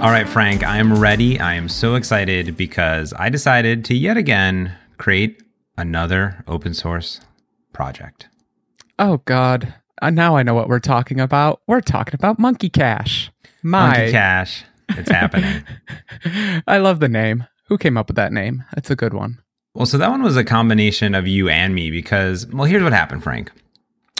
[0.00, 1.38] All right, Frank, I am ready.
[1.38, 5.42] I am so excited because I decided to yet again create
[5.76, 7.20] another open source
[7.74, 8.26] project.
[8.98, 9.74] Oh, God.
[10.00, 11.60] Uh, now I know what we're talking about.
[11.66, 13.30] We're talking about Monkey Cache.
[13.62, 13.88] My.
[13.88, 14.64] Monkey Cache.
[14.88, 15.64] It's happening.
[16.66, 17.46] I love the name.
[17.66, 18.64] Who came up with that name?
[18.74, 19.42] That's a good one.
[19.74, 22.94] Well, so that one was a combination of you and me because, well, here's what
[22.94, 23.52] happened, Frank.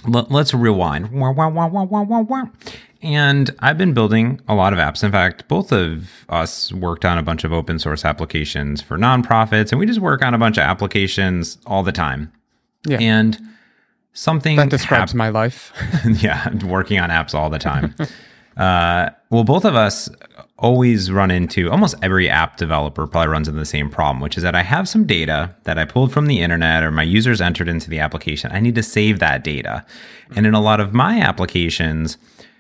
[0.07, 1.11] Let's rewind.
[3.03, 5.03] And I've been building a lot of apps.
[5.03, 9.71] In fact, both of us worked on a bunch of open source applications for nonprofits,
[9.73, 12.31] and we just work on a bunch of applications all the time.
[12.87, 12.99] Yeah.
[13.01, 13.39] And
[14.13, 15.73] something That describes hap- my life.
[16.23, 17.95] yeah, working on apps all the time.
[18.57, 20.11] uh, well, both of us
[20.61, 24.43] always run into almost every app developer probably runs into the same problem, which is
[24.43, 27.67] that I have some data that I pulled from the internet or my users entered
[27.69, 28.53] into the application.
[28.53, 29.85] I need to save that data.
[30.37, 32.19] And in a lot of my applications,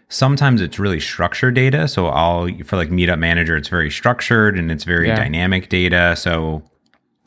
[0.08, 1.86] sometimes it's really structured data.
[1.86, 5.16] So I'll, for like Meetup Manager, it's very structured and it's very Yeah.
[5.16, 6.16] dynamic data.
[6.16, 6.62] So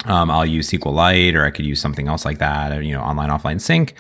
[0.06, 3.02] um, I'll use SQLite or I could use something else like that, or, you know,
[3.02, 3.94] online offline sync.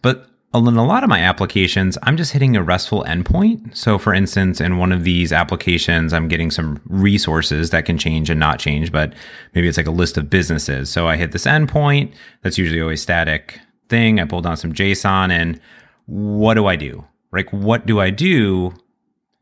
[0.00, 3.74] But in a lot of my applications, I'm just hitting a RESTful endpoint.
[3.76, 8.28] So, for instance, in one of these applications, I'm getting some resources that can change
[8.28, 9.14] and not change, but
[9.54, 10.90] maybe it's like a list of businesses.
[10.90, 12.12] So, I hit this endpoint.
[12.42, 14.20] That's usually always static thing.
[14.20, 15.58] I pull down some JSON, and
[16.06, 17.04] what do I do?
[17.32, 18.74] Like, what do I do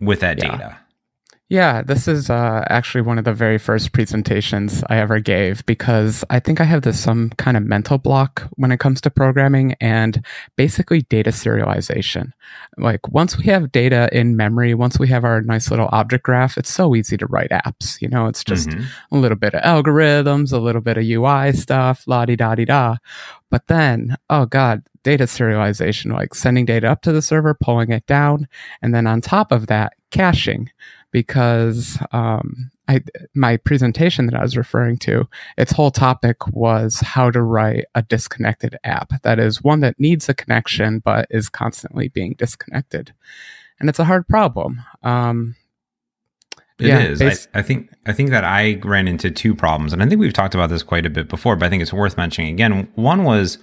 [0.00, 0.50] with that Yeah.
[0.52, 0.76] data?
[1.52, 6.24] Yeah, this is uh, actually one of the very first presentations I ever gave because
[6.30, 9.74] I think I have this some kind of mental block when it comes to programming
[9.80, 12.30] and basically data serialization.
[12.78, 16.56] Like once we have data in memory, once we have our nice little object graph,
[16.56, 18.00] it's so easy to write apps.
[18.00, 18.84] You know, it's just Mhm.
[19.10, 22.64] a little bit of algorithms, a little bit of UI stuff, la di da di
[22.64, 22.98] da.
[23.50, 28.06] But then, oh God, data serialization, like sending data up to the server, pulling it
[28.06, 28.46] down,
[28.82, 30.70] and then on top of that, caching.
[31.12, 33.00] Because um, I,
[33.34, 38.02] my presentation that I was referring to, its whole topic was how to write a
[38.02, 39.22] disconnected app.
[39.22, 43.12] That is one that needs a connection but is constantly being disconnected,
[43.78, 44.82] and it's a hard problem.
[45.02, 45.56] Um,
[46.78, 47.20] It Yeah, is.
[47.22, 50.32] I, I think I think that I ran into two problems, and I think we've
[50.32, 52.88] talked about this quite a bit before, but I think it's worth mentioning again.
[52.94, 53.58] One was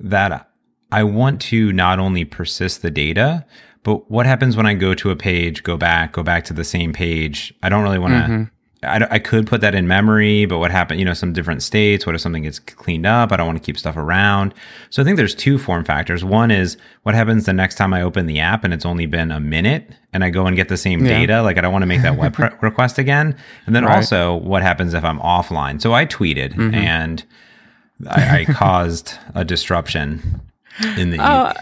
[0.00, 0.50] that
[0.90, 3.44] I want to not only persist the data,
[3.82, 6.64] but what happens when I go to a page, go back, go back to the
[6.64, 7.54] same page?
[7.62, 8.20] I don't really want to.
[8.20, 8.50] Mhm.
[8.84, 11.00] I, I could put that in memory, but what happened?
[11.00, 12.06] You know, some different states.
[12.06, 13.32] What if something gets cleaned up?
[13.32, 14.54] I don't want to keep stuff around.
[14.90, 16.24] So I think there's two form factors.
[16.24, 19.32] One is what happens the next time I open the app and it's only been
[19.32, 21.08] a minute and I go and get the same Yeah.
[21.18, 21.42] data.
[21.42, 23.34] Like I don't want to make that web re- request again.
[23.66, 23.96] And then Right.
[23.96, 25.80] also what happens if I'm offline?
[25.82, 26.74] So I tweeted Mhm.
[26.74, 27.24] and
[28.08, 30.40] I, I caused a disruption
[30.96, 31.20] in the.
[31.20, 31.52] Uh,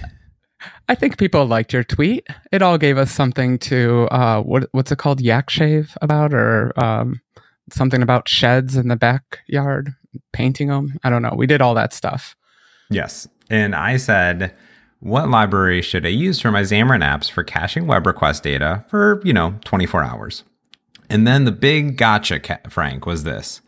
[0.89, 2.27] I think people liked your tweet.
[2.53, 6.73] It all gave us something to uh, what what's it called, yak shave about, or
[6.79, 7.21] um,
[7.73, 9.95] something about sheds in the backyard,
[10.33, 10.99] painting them.
[11.03, 11.35] I don't know.
[11.37, 12.37] We did all that stuff.
[12.91, 13.29] Yes.
[13.51, 14.55] And I said,
[15.01, 19.21] what library should I use for my Xamarin apps for caching web request data for,
[19.25, 20.45] you know, 24 hours?
[21.09, 23.61] And then the big gotcha, Frank, was this.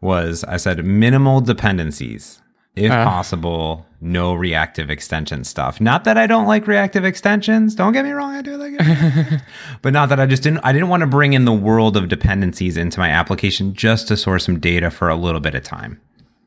[0.00, 2.39] Was I said minimal dependencies.
[2.76, 3.04] If Uh.
[3.04, 5.80] possible, no reactive extension stuff.
[5.80, 7.74] Not that I don't like reactive extensions.
[7.74, 9.40] Don't get me wrong, I do like it.
[9.82, 12.08] but not that I just didn't I didn't want to bring in the world of
[12.08, 16.00] dependencies into my application just to store some data for a little bit of time.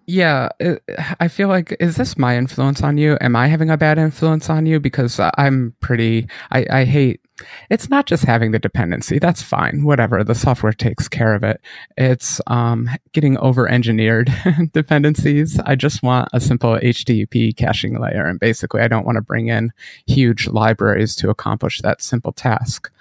[0.06, 0.84] Yeah, it,
[1.22, 3.18] I feel like is this my influence on you?
[3.22, 4.80] Am I having a bad influence on you?
[4.82, 6.28] Because I'm pretty.
[6.52, 7.22] I, I hate.
[7.70, 9.18] It's not just having the dependency.
[9.18, 9.84] That's fine.
[9.84, 10.24] Whatever.
[10.24, 11.60] The software takes care of it.
[11.98, 14.32] It's um, getting over engineered
[14.74, 15.60] dependencies.
[15.60, 19.48] I just want a simple HTTP caching layer, and basically, I don't want to bring
[19.48, 19.72] in
[20.06, 22.92] huge libraries to accomplish that simple task.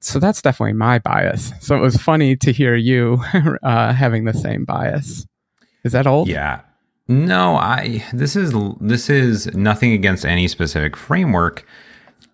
[0.00, 1.52] So that's definitely my bias.
[1.60, 3.22] So it was funny to hear you
[3.62, 5.26] uh, having the same bias.
[5.84, 6.28] Is that old?
[6.28, 6.60] Yeah.
[7.08, 11.66] No, I this is this is nothing against any specific framework.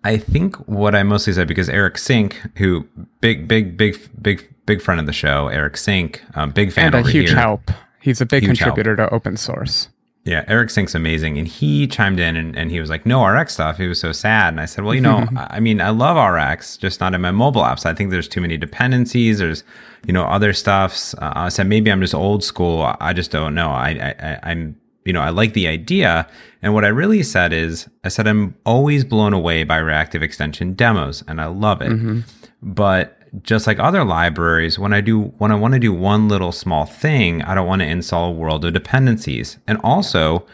[0.03, 2.87] I think what I mostly said because Eric Sink, who
[3.21, 6.95] big big big big big friend of the show, Eric Sink, um, big fan and
[6.95, 7.37] a over huge here.
[7.37, 7.71] help.
[8.01, 9.89] He's a big Huge contributor to open source.
[10.25, 11.37] Yeah, Eric Sink's amazing.
[11.37, 13.77] And he chimed in and, and he was like, no RX stuff.
[13.77, 14.49] He was so sad.
[14.53, 17.31] And I said, well, you know, I mean, I love RX, just not in my
[17.31, 17.85] mobile apps.
[17.85, 19.39] I think there's too many dependencies.
[19.39, 19.63] There's,
[20.05, 21.13] you know, other stuffs.
[21.15, 22.81] Uh, I said, maybe I'm just old school.
[22.83, 23.69] I- I just don't know.
[23.69, 26.27] I, I, I'm, you know, I like the idea.
[26.61, 30.73] And what I really said is, I said, I'm always blown away by reactive extension
[30.73, 31.91] demos and I love it.
[31.91, 32.19] Mm-hmm.
[32.61, 36.51] But just like other libraries, when I do when I want to do one little
[36.51, 39.57] small thing, I don't want to install a world of dependencies.
[39.67, 40.45] And also,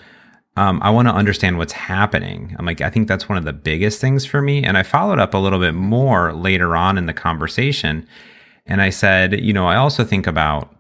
[0.58, 2.56] um, I want to understand what's happening.
[2.58, 4.64] I'm like, I think that's one of the biggest things for me.
[4.64, 8.08] And I followed up a little bit more later on in the conversation.
[8.66, 10.74] And I said, you know, I also think about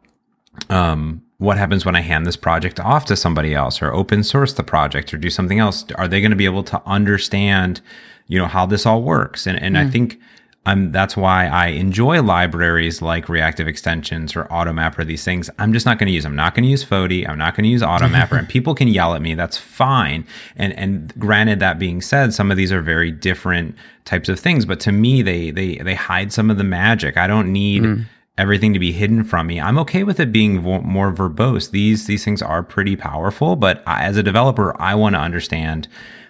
[0.70, 4.54] um, what happens when I hand this project off to somebody else or open source
[4.54, 5.86] the project or do something else?
[5.96, 7.82] Are they going to be able to understand,
[8.28, 9.46] you know, how this all works?
[9.46, 9.86] And and mm.
[9.86, 10.20] I think
[10.66, 15.50] I'm that's why I enjoy libraries like reactive extensions or AutoMapper, these things.
[15.60, 16.26] I'm just not going to use.
[16.26, 17.28] I'm not going to use Fody.
[17.28, 18.40] I'm not going to use AutoMapper.
[18.40, 19.36] and people can yell at me.
[19.36, 20.26] That's fine.
[20.56, 24.66] And and granted, that being said, some of these are very different types of things.
[24.66, 27.18] But to me, they they they hide some of the magic.
[27.18, 28.06] I don't need mm
[28.38, 29.60] everything to be hidden from me.
[29.60, 31.72] I'm okay with it being vo- more verbose.
[31.72, 35.88] These these things are pretty powerful, but I, as a developer, I want to understand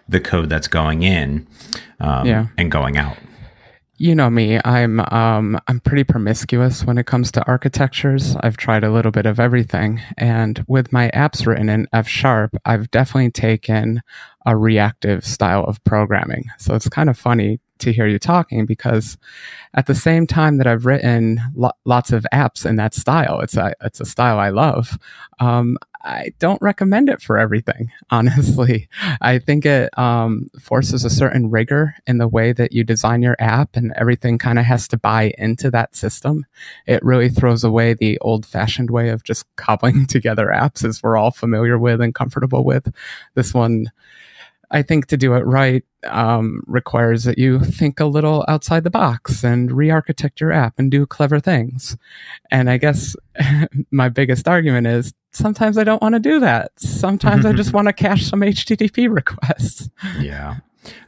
[0.07, 1.48] the code that's going in
[2.00, 2.48] um, yeah.
[2.57, 3.18] and going out.
[3.98, 4.60] You know me.
[4.66, 8.36] I'm um, I'm pretty promiscuous when it comes to architectures.
[8.42, 12.56] I've tried a little bit of everything, and with my apps written in F sharp,
[12.66, 14.01] I've definitely taken
[14.46, 16.44] a reactive style of programming.
[16.60, 19.18] So it's kind of funny to hear you talking because
[19.74, 23.57] at the same time that I've written lo- lots of apps in that style, it's
[23.57, 24.98] a, it's a style I love.
[25.39, 28.88] Um, I don't recommend it for everything, honestly.
[29.22, 33.36] I think it um, forces a certain rigor in the way that you design your
[33.39, 36.45] app, and everything kind of has to buy into that system.
[36.86, 41.18] It really throws away the old fashioned way of just cobbling together apps as we're
[41.18, 42.94] all familiar with and comfortable with.
[43.33, 43.92] This one
[44.72, 48.90] I think to do it right um, requires that you think a little outside the
[48.90, 51.98] box and re-architect your app and do clever things.
[52.52, 53.16] And I guess
[53.92, 56.72] my biggest argument is sometimes I don't want to do that.
[56.78, 59.90] Sometimes I just want to cache some HTTP requests.
[60.20, 60.58] Yeah.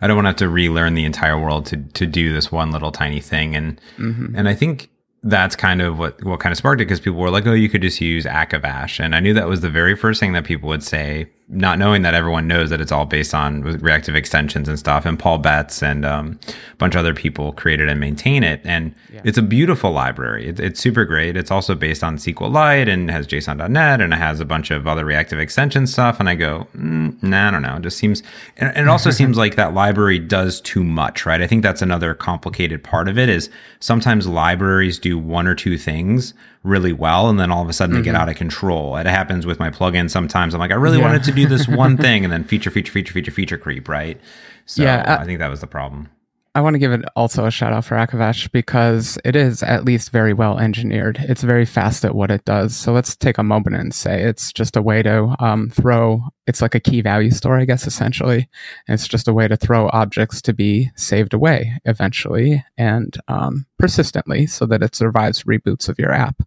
[0.02, 2.72] I don't want to have to relearn the entire world to to do this one
[2.72, 3.56] little tiny thing.
[3.56, 4.36] And mm-hmm.
[4.36, 4.90] and I think
[5.24, 7.70] that's kind of what what kind of sparked it because people were like, "Oh, you
[7.70, 10.68] could just use Akavache," and I knew that was the very first thing that people
[10.70, 14.78] would say not knowing that everyone knows that it's all based on reactive extensions and
[14.78, 15.06] stuff.
[15.06, 18.60] And Paul Betts and um, a bunch of other people created and maintain it.
[18.66, 19.22] And yeah.
[19.24, 20.50] it's a beautiful library.
[20.50, 21.38] It, it's super great.
[21.38, 25.06] It's also based on SQLite and has JSON.NET and it has a bunch of other
[25.06, 26.20] reactive extension stuff.
[26.20, 27.78] And I go, mm, nah, I don't know.
[27.78, 28.24] It just seems,
[28.58, 31.42] and, and it also seems like that library does too much, right?
[31.42, 35.78] I think that's another complicated part of it is sometimes libraries do one or two
[35.78, 36.34] things
[36.68, 38.02] really well and then all of a sudden mm-hmm.
[38.02, 38.22] they get mm-hmm.
[38.22, 38.98] out of control.
[38.98, 40.54] It happens with my plugin sometimes.
[40.54, 41.06] I'm like, I really yeah.
[41.06, 44.20] wanted to do this one thing and then feature, feature, feature, feature, feature creep, right?
[44.66, 46.10] So yeah, I, I think that was the problem.
[46.58, 49.86] I want to give it also a shout out for Akavache because it is at
[49.86, 51.20] least very well engineered.
[51.20, 52.76] It's very fast at what it does.
[52.76, 56.60] So let's take a moment and say it's just a way to um, throw, it's
[56.60, 58.50] like a key value store, I guess, essentially.
[58.88, 63.68] And it's just a way to throw objects to be saved away eventually and um,
[63.78, 66.42] persistently so that it survives reboots of your app.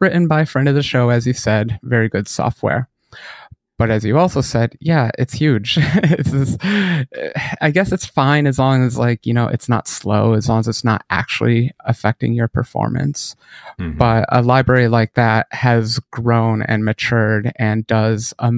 [0.00, 2.88] Written by a friend of the show, as you said, very good software.
[3.78, 5.76] But as you also said, yeah, it's huge.
[5.80, 6.56] it's this,
[7.60, 10.60] I guess it's fine as long as like, you know, it's not slow, as long
[10.60, 13.34] as it's not actually affecting your performance.
[13.80, 13.98] Mm-hmm.
[13.98, 18.50] But a library like that has grown and matured and does a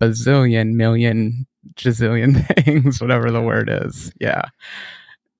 [0.00, 4.12] bazillion, million, gazillion things, whatever the word is.
[4.20, 4.42] Yeah.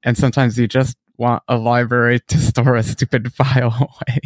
[0.02, 4.20] And sometimes you just want a library to store a stupid file away.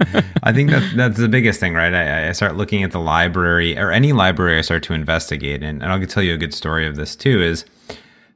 [0.42, 1.92] I think that that's the biggest thing, right?
[1.92, 5.82] I, I, start looking at the library or any library I start to investigate, and,
[5.82, 7.42] and I'll tell you a good story of this too.
[7.42, 7.64] Is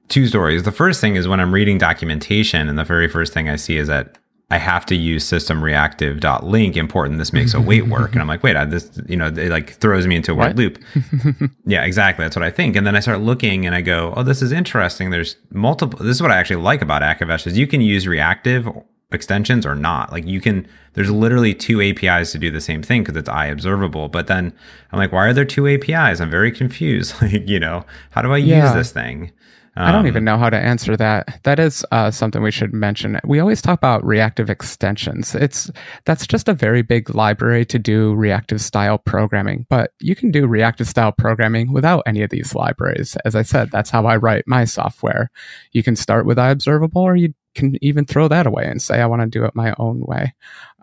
[0.09, 0.63] two stories.
[0.65, 3.77] The first thing is when I'm reading documentation, and the very first thing I see
[3.77, 4.19] is that
[4.53, 7.19] I have to use system reactive dot Linq important.
[7.19, 8.13] This makes a wait work.
[8.13, 10.59] And I'm like, wait, I, this, you know, it like throws me into a word
[10.59, 10.79] loop.
[11.65, 12.23] yeah, exactly.
[12.23, 12.77] That's what I think.
[12.77, 15.09] And then I start looking and I go, oh, this is interesting.
[15.09, 18.69] There's multiple, this is what I actually like about Akavache is you can use reactive
[19.15, 20.13] extensions or not.
[20.13, 23.47] Like you can, there's literally two APIs to do the same thing because it's I
[23.47, 24.09] observable.
[24.09, 24.53] But then
[24.91, 26.21] I'm like, why are there two APIs?
[26.21, 27.15] I'm very confused.
[27.23, 28.65] like, you know, how do I yeah.
[28.65, 29.33] use this thing?
[29.75, 31.41] Um, I don't even um, know how to answer that.
[31.45, 33.19] That is uh, something we should mention.
[33.25, 35.35] We always talk about reactive extensions.
[35.35, 35.71] It's
[36.05, 40.47] that's just a very big library to do reactive style programming, but you can do
[40.47, 43.17] reactive style programming without any of these libraries.
[43.25, 45.31] As I said, that's how I write my software.
[45.73, 49.07] You can start with iObservable, or you can even throw that away and say I
[49.07, 50.35] want to do it my own way.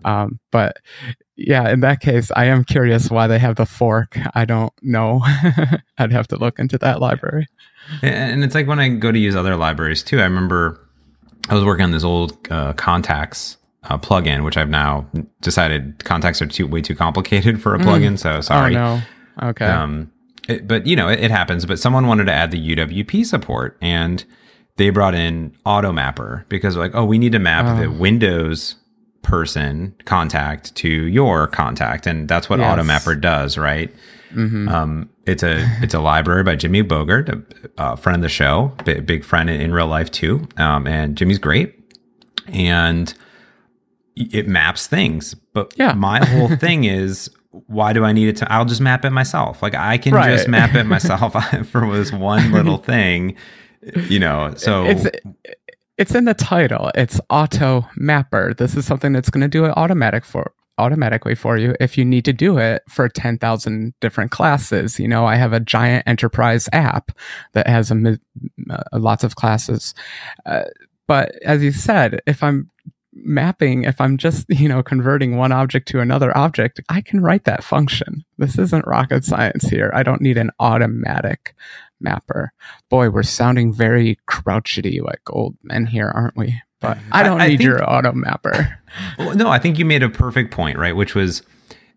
[0.05, 0.77] Um, but
[1.35, 4.17] yeah, in that case, I am curious why they have the fork.
[4.33, 5.21] I don't know.
[5.97, 7.47] I'd have to look into that library.
[8.01, 10.19] And it's like when I go to use other libraries too.
[10.19, 10.85] I remember
[11.49, 15.07] I was working on this old uh, contacts uh, plugin, which I've now
[15.41, 17.83] decided contacts are too way too complicated for a mm.
[17.83, 18.13] plugin.
[18.13, 18.19] Mm.
[18.19, 18.75] So sorry.
[18.75, 19.01] Oh
[19.41, 19.49] no.
[19.49, 19.65] Okay.
[19.65, 20.11] Um,
[20.47, 21.65] it, but you know, it, it, happens.
[21.65, 24.25] But someone wanted to add the UWP support, and
[24.79, 27.81] they brought in AutoMapper because like, oh, we need to map oh.
[27.81, 28.75] the Windows
[29.21, 32.79] person contact to your contact, and that's what yes.
[32.79, 33.93] AutoMapper does, right?
[34.31, 34.69] Mm-hmm.
[34.69, 37.29] Um, it's a it's a library by Jimmy Bogard,
[37.77, 40.47] a, a friend of the show, big, big friend in, in, real life too.
[40.57, 41.75] Um, and Jimmy's great.
[42.47, 43.13] And
[44.15, 45.33] it maps things.
[45.33, 45.93] But Yeah.
[45.93, 47.29] my whole thing is
[47.67, 49.61] why do I need it to I'll just map it myself.
[49.61, 50.31] Like I can Right.
[50.31, 51.33] just map it myself
[51.67, 53.35] for this one little thing.
[53.81, 55.05] You know, so it's
[55.97, 56.91] it's in the title.
[56.95, 58.53] It's auto mapper.
[58.53, 62.05] This is something that's going to do it automatic for automatically for you if you
[62.05, 64.97] need to do it for 10,000 different classes.
[64.97, 67.11] You know, I have a giant enterprise app
[67.51, 68.17] that has a,
[68.69, 69.93] uh, lots of classes.
[70.45, 70.63] Uh,
[71.05, 72.69] but as you said, if I'm
[73.13, 77.43] mapping, if I'm just, you know, converting one object to another object, I can write
[77.43, 78.23] that function.
[78.37, 79.91] This isn't rocket science here.
[79.93, 81.55] I don't need an automatic
[81.99, 82.51] mapper.
[82.89, 86.59] Boy, we're sounding very crouchety like old men here, aren't we?
[86.79, 87.09] But mm-hmm.
[87.11, 88.77] I don't I- I need think- your auto mapper.
[89.19, 90.95] Well, no, I think you made a perfect point, right?
[90.95, 91.43] Which was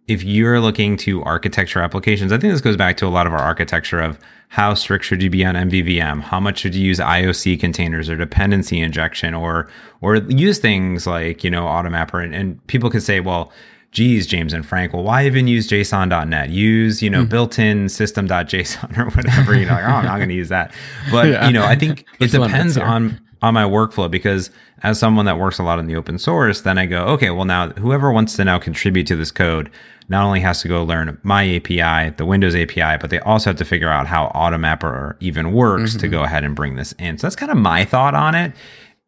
[0.08, 3.32] if you're looking to architecture applications, I think this goes back to a lot of
[3.32, 4.18] our architecture of
[4.48, 6.20] how strict should you be on MVVM?
[6.20, 9.70] How much should you use IOC containers or dependency injection or
[10.02, 13.50] or use things like, you know, AutoMapper and, and people could say, well,
[13.92, 16.48] geez, James and Frank, well, why even use JSON.net?
[16.50, 20.34] Use, you know, built-in system.json or whatever, you know, like, oh, I'm not going to
[20.34, 20.72] use that.
[21.10, 21.46] But, Yeah.
[21.46, 24.50] you know, I think it depends on on my workflow because
[24.84, 27.44] as someone that works a lot in the open source, then I go, okay, well
[27.44, 29.68] now whoever wants to now contribute to this code
[30.08, 33.56] not only has to go learn my API, the Windows API, but they also have
[33.58, 37.18] to figure out how AutoMapper even works to go ahead and bring this in.
[37.18, 38.52] So that's kind of my thought on it.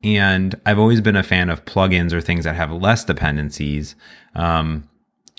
[0.04, 3.96] And I've always been a fan of plugins or things that have less dependencies.
[4.34, 4.88] Um,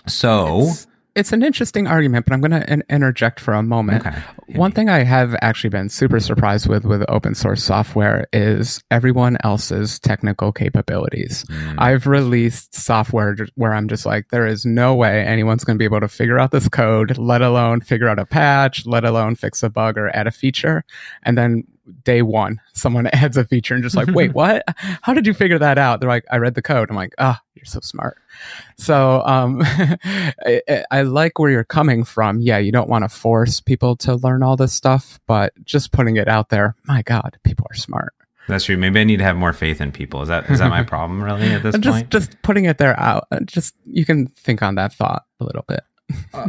[0.08, 4.06] so It's, it's an interesting argument, but I'm going to in- interject for a moment.
[4.06, 4.20] Okay.
[4.56, 9.38] One thing I have actually been super surprised with with open source software is everyone
[9.44, 11.44] else's technical capabilities.
[11.46, 11.76] Mm.
[11.78, 15.86] I've released software where I'm just like, there is no way anyone's going to be
[15.86, 19.64] able to figure out this code, let alone figure out a patch, let alone fix
[19.64, 20.84] a bug or add a feature.
[21.24, 21.64] And then
[22.04, 24.64] day one, someone adds a feature and just like, wait, what?
[25.02, 26.00] How did you figure that out?
[26.00, 26.90] They're like, I read the code.
[26.90, 28.18] I'm like, ah, you're so smart.
[28.78, 32.40] So um, I, I- I like where you're coming from.
[32.42, 36.18] Yeah, you don't want to force people to learn all this stuff, but just putting
[36.18, 38.14] it out there, my God, people are smart.
[38.48, 38.78] that's true.
[38.78, 40.22] Maybe I need to have more faith in people.
[40.22, 42.10] Is that is that my problem really at this And just point?
[42.12, 43.28] just putting it there out.
[43.32, 45.82] uh, Just you can think on that thought a little bit.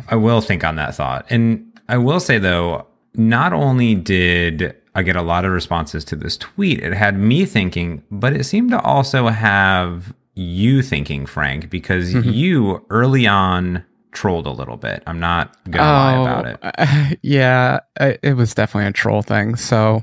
[0.09, 1.25] I will think on that thought.
[1.31, 6.17] And I will say though, not only did I get a lot of responses to
[6.17, 11.71] this tweet, it had me thinking, but it seemed to also have you thinking, Frank,
[11.71, 12.31] because Mm-hmm.
[12.31, 13.85] you early on
[14.17, 15.03] trolled a little bit.
[15.07, 16.59] I'm not gonna lie about it.
[17.13, 17.19] it.
[17.23, 19.57] yeah, it, was definitely a troll thing.
[19.57, 20.03] So,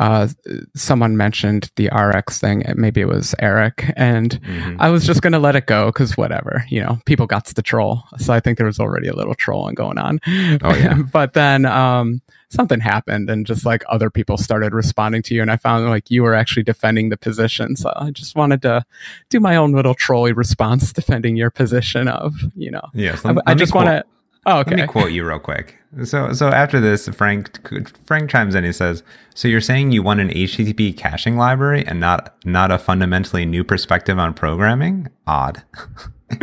[0.00, 0.28] uh,
[0.74, 2.64] someone mentioned the RX thing.
[2.74, 4.76] Maybe it was Eric, and Mhm.
[4.78, 7.62] I was just gonna let it go because whatever, you know, people got to the
[7.62, 8.02] troll.
[8.16, 10.18] So I think there was already a little trolling going on.
[10.62, 11.02] Oh, yeah.
[11.12, 15.50] but then um, something happened, and just like other people started responding to you, and
[15.50, 17.76] I found like you were actually defending the position.
[17.76, 18.84] So I just wanted to
[19.28, 22.88] do my own little trolly response, defending your position of, you know.
[23.24, 24.04] I, let- I just want to.
[24.46, 24.70] Oh, okay.
[24.70, 25.76] Let me oh, quote you real quick.
[26.04, 27.58] So, so after this, Frank
[28.06, 28.64] Frank chimes in.
[28.64, 29.02] He says,
[29.34, 33.64] "So you're saying you want an HTTP caching library and not not a fundamentally new
[33.64, 35.08] perspective on programming?
[35.26, 35.62] Odd.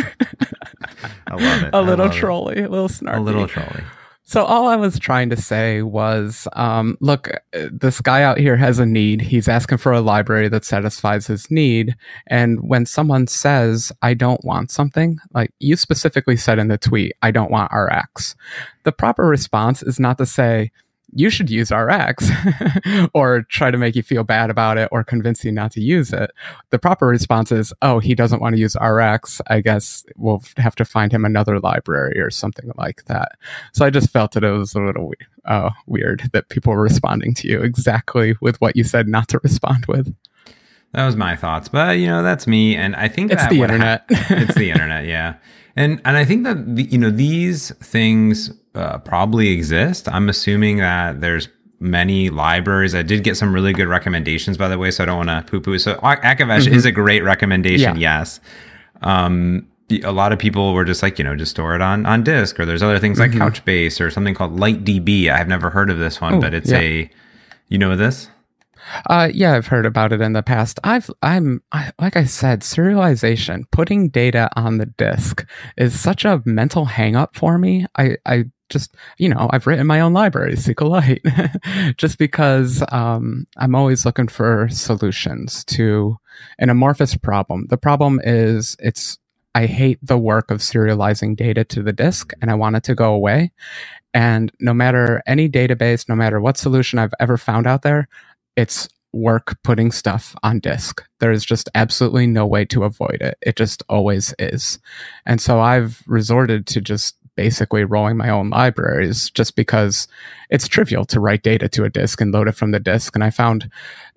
[1.28, 1.70] I love it.
[1.74, 2.20] a little love it.
[2.20, 3.18] trolly, a little snarky.
[3.18, 3.84] A little trolly.
[4.30, 8.58] So all I was trying to say was, um, look, uh, this guy out here
[8.58, 9.22] has a need.
[9.22, 11.96] He's asking for a library that satisfies his need.
[12.28, 17.14] And when someone says, "I don't want something," like you specifically said in the tweet,
[17.22, 18.36] "I don't want RX,"
[18.84, 20.72] the proper response is not to say.
[21.14, 22.30] You should use RX
[23.14, 26.12] or try to make you feel bad about it or convince you not to use
[26.12, 26.32] it.
[26.70, 29.42] The proper response is, oh, he doesn't want to use RX.
[29.48, 33.34] I guess we'll have to find him another library or something like that.
[33.74, 36.82] So I just felt that it was a little we- uh, weird that people were
[36.82, 40.14] responding to you exactly with what you said not to respond with.
[40.94, 43.62] That was my thoughts, but you know that's me, and I think It's that the
[43.62, 44.06] internet.
[44.10, 45.36] it's the internet, yeah,
[45.78, 50.10] and and I think that the, you know these things uh, probably exist.
[50.10, 51.48] I'm assuming that there's
[51.80, 52.94] many libraries.
[52.96, 55.50] I did get some really good recommendations, by the way, so I don't want to
[55.50, 55.78] poo poo.
[55.80, 58.02] So Ak- Akavache is a great recommendation, Mm-hmm.
[58.02, 58.20] Yeah.
[58.20, 58.40] yes.
[59.02, 59.68] Um,
[60.04, 62.60] a lot of people were just like, you know, just store it on on disk,
[62.60, 65.30] or there's other things like Couchbase or something called LiteDB.
[65.30, 66.38] I've never heard of this one, Mm-hmm.
[66.40, 66.80] Oh, but it's yeah.
[66.80, 67.10] a,
[67.70, 68.30] you know this.
[69.10, 70.80] Uh, yeah, I've heard about it in the past.
[70.84, 76.42] I've, I'm, I, like I said, serialization, putting data on the disk is such a
[76.46, 77.86] mental hang up for me.
[77.98, 83.76] I, I just, you know, I've written my own library, SQLite, just because, um, I'm
[83.76, 86.18] always looking for solutions to
[86.60, 87.68] an amorphous problem.
[87.70, 89.18] The problem is it's,
[89.56, 92.96] I hate the work of serializing data to the disk and I want it to
[92.96, 93.52] go away.
[94.14, 98.08] And no matter any database, no matter what solution I've ever found out there,
[98.58, 101.04] it's work putting stuff on disk.
[101.20, 103.38] There is just absolutely no way to avoid it.
[103.42, 104.80] It just always is.
[105.26, 110.08] And so I've resorted to just basically rolling my own libraries just because
[110.50, 113.16] it's trivial to write data to a disk and load it from the disk.
[113.16, 113.72] And I found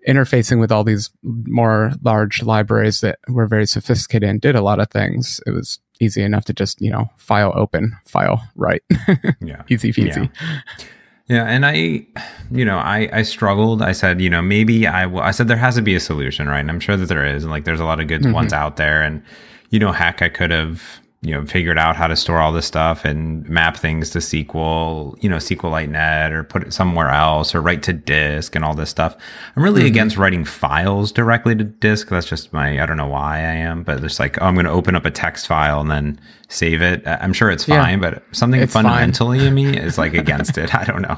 [0.08, 4.80] interfacing with all these more large libraries that were very sophisticated and did a lot
[4.80, 5.40] of things.
[5.46, 8.82] It was easy enough to just, you know, file open, file write.
[9.40, 9.62] yeah.
[9.68, 10.30] Easy peasy.
[10.40, 10.86] Yeah.
[11.30, 12.04] Yeah, and I,
[12.50, 13.82] you know, I I struggled.
[13.82, 15.20] I said, you know, maybe I will.
[15.20, 16.58] I said there has to be a solution, right?
[16.58, 17.44] And I'm sure that there is.
[17.44, 18.32] And like, there's a lot of good mm-hmm.
[18.32, 19.00] ones out there.
[19.00, 19.22] And
[19.70, 22.64] you know, heck, I could have you know figured out how to store all this
[22.64, 27.54] stuff and map things to SQL, you know, SQLite Net or put it somewhere else
[27.54, 29.16] or write to disk and all this stuff.
[29.54, 29.88] I'm really mm-hmm.
[29.88, 32.08] against writing files directly to disk.
[32.08, 34.64] That's just my I don't know why I am, but it's like oh, I'm going
[34.64, 37.06] to open up a text file and then save it.
[37.06, 39.48] I'm sure it's fine, yeah, but something fundamentally fine.
[39.48, 40.74] in me is like against it.
[40.74, 41.16] I don't know.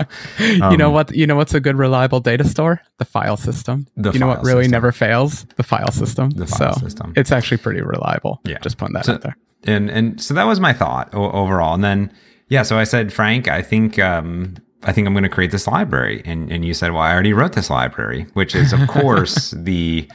[0.62, 1.14] Um, you know um, what?
[1.14, 2.82] You know what's a good reliable data store?
[2.98, 3.86] The file system.
[3.96, 4.72] The you know what really system.
[4.72, 5.46] never fails?
[5.56, 6.30] The file system.
[6.30, 7.12] The file so system.
[7.14, 8.40] It's actually pretty reliable.
[8.44, 8.58] Yeah.
[8.58, 11.74] Just putting that so, out there and and so that was my thought o- overall.
[11.74, 12.12] And then
[12.48, 15.66] yeah, so I said, Frank, I think um, I think I'm going to create this
[15.66, 19.50] library, and and you said, well, I already wrote this library, which is of course
[19.56, 20.08] the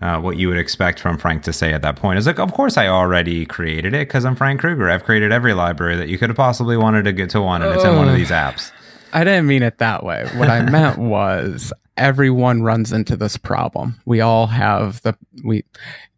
[0.00, 2.52] uh, what you would expect from Frank to say at that point is like, of
[2.54, 4.88] course I already created it because I'm Frank Krueger.
[4.88, 7.74] I've created every library that you could have possibly wanted to get to one, and
[7.74, 8.72] it's in one of these apps.
[9.12, 10.28] I didn't mean it that way.
[10.36, 14.00] What I meant was everyone runs into this problem.
[14.04, 15.64] We all have the we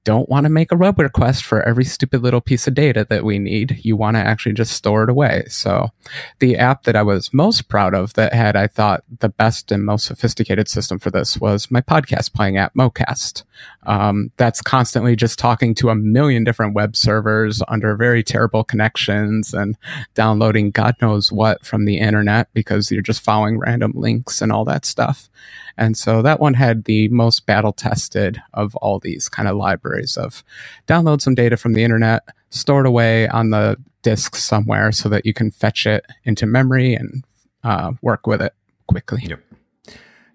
[0.04, 3.24] don't want to make a web request for every stupid little piece of data that
[3.24, 3.78] we need.
[3.82, 5.44] You want to actually just store it away.
[5.48, 5.90] So
[6.38, 9.84] the app that I was most proud of that had, I thought, the best and
[9.84, 13.44] most sophisticated system for this was my podcast playing app, Mocast.
[13.84, 19.52] Um, that's constantly just talking to a million different web servers under very terrible connections
[19.52, 19.76] and
[20.14, 24.64] downloading God knows what from the internet because you're just following random links and all
[24.66, 25.28] that stuff.
[25.76, 30.16] And so that one had the most battle tested of all these kind of libraries
[30.16, 30.44] of
[30.86, 35.24] download some data from the internet, store it away on the disk somewhere so that
[35.24, 37.24] you can fetch it into memory and
[37.64, 38.54] uh, work with it
[38.86, 39.22] quickly.
[39.24, 39.40] Yep.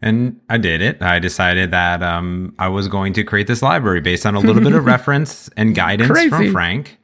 [0.01, 1.01] And I did it.
[1.01, 4.62] I decided that um, I was going to create this library based on a little
[4.62, 6.29] bit of reference and guidance Crazy.
[6.29, 6.97] from Frank.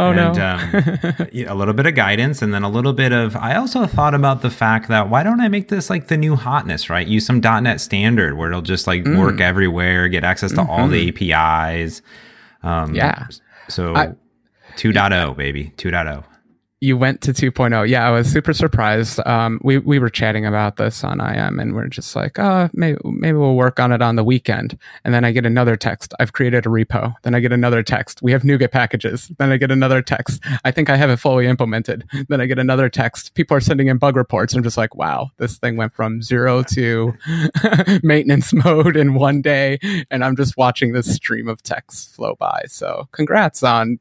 [0.00, 0.44] Oh and, no!
[0.44, 3.34] um, a little bit of guidance, and then a little bit of.
[3.34, 6.36] I also thought about the fact that why don't I make this like the new
[6.36, 7.06] hotness, right?
[7.06, 9.18] Use some .NET Standard where it'll just like mm.
[9.18, 10.70] work everywhere, get access to mm-hmm.
[10.70, 11.32] all the mm-hmm.
[11.34, 12.02] APIs.
[12.62, 13.26] Um, yeah.
[13.68, 14.14] So I,
[14.76, 16.24] 2.0, baby, 2.0
[16.80, 19.20] you went to 2.0 yeah i was super surprised.
[19.26, 22.98] Um, we, we were chatting about this on im and we're just like oh maybe,
[23.04, 24.78] maybe we'll work on it on the weekend.
[25.04, 26.14] And then i get another text.
[26.20, 27.14] I've created a repo.
[27.22, 28.22] Then i get another text.
[28.22, 29.30] We have NuGet packages.
[29.38, 30.42] Then i get another text.
[30.64, 32.04] I think i have it fully implemented.
[32.28, 33.34] Then i get another text.
[33.34, 34.54] People are sending in bug reports.
[34.54, 37.14] I'm just like wow this thing went from zero to
[38.02, 39.78] maintenance mode in one day.
[40.10, 42.62] And i'm just watching this stream of text flow by.
[42.68, 43.98] So congrats on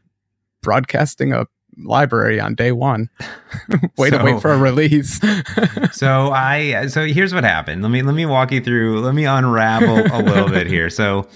[0.62, 1.48] broadcasting a
[1.84, 3.10] library on day one.
[3.98, 5.20] wait so, to wait for a release.
[5.92, 7.82] so I so here's what happened.
[7.82, 9.02] Let me let me walk you through.
[9.02, 10.90] Let me unravel a little bit here.
[10.90, 11.28] So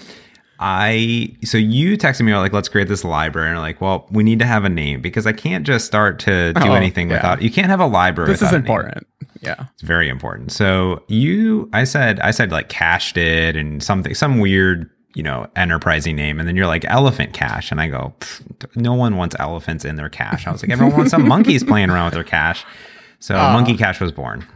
[0.58, 4.22] I so you texted me like let's create this library and I'm like well we
[4.22, 7.16] need to have a name because I can't just start to do oh, anything yeah.
[7.16, 8.30] without you can't have a library.
[8.30, 9.06] This is important.
[9.40, 10.52] Yeah, it's very important.
[10.52, 15.48] So you I said I said like cached it and something some weird you know,
[15.56, 16.38] enterprising name.
[16.38, 17.70] And then you're like elephant cash.
[17.70, 18.14] And I go,
[18.74, 20.46] no one wants elephants in their cash.
[20.46, 22.64] I was like, everyone wants some monkeys playing around with their cash.
[23.18, 24.46] So uh, monkey cash was born.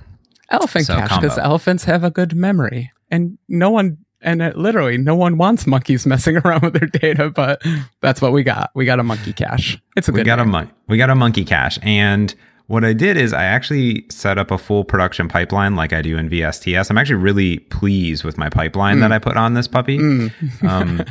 [0.51, 2.93] Elephant so, cache, because elephants have a good memory.
[3.11, 7.31] And no one, and it, literally no one wants monkeys messing around with their data,
[7.31, 7.63] but
[8.01, 8.71] that's what we got.
[8.75, 9.79] We got a monkey cash.
[9.97, 10.49] It's a we got name.
[10.49, 11.79] a mon- we got a monkey cash.
[11.83, 12.35] And
[12.67, 16.17] what I did is I actually set up a full production pipeline like I do
[16.17, 16.91] in VSTS.
[16.91, 19.01] I'm actually really pleased with my pipeline mm.
[19.01, 19.99] that I put on this puppy.
[19.99, 20.65] Mm.
[20.69, 21.05] um,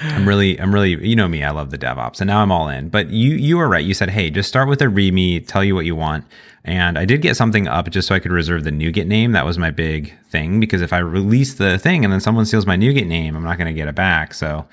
[0.00, 2.68] I'm really, I'm really, you know me, I love the DevOps, and now I'm all
[2.68, 2.88] in.
[2.88, 3.84] But you, you were right.
[3.84, 6.24] You said, hey, just start with a README, tell you what you want.
[6.64, 9.32] And I did get something up just so I could reserve the NuGet name.
[9.32, 12.66] That was my big thing because if I release the thing and then someone steals
[12.66, 14.32] my NuGet name, I'm not going to get it back.
[14.32, 14.66] So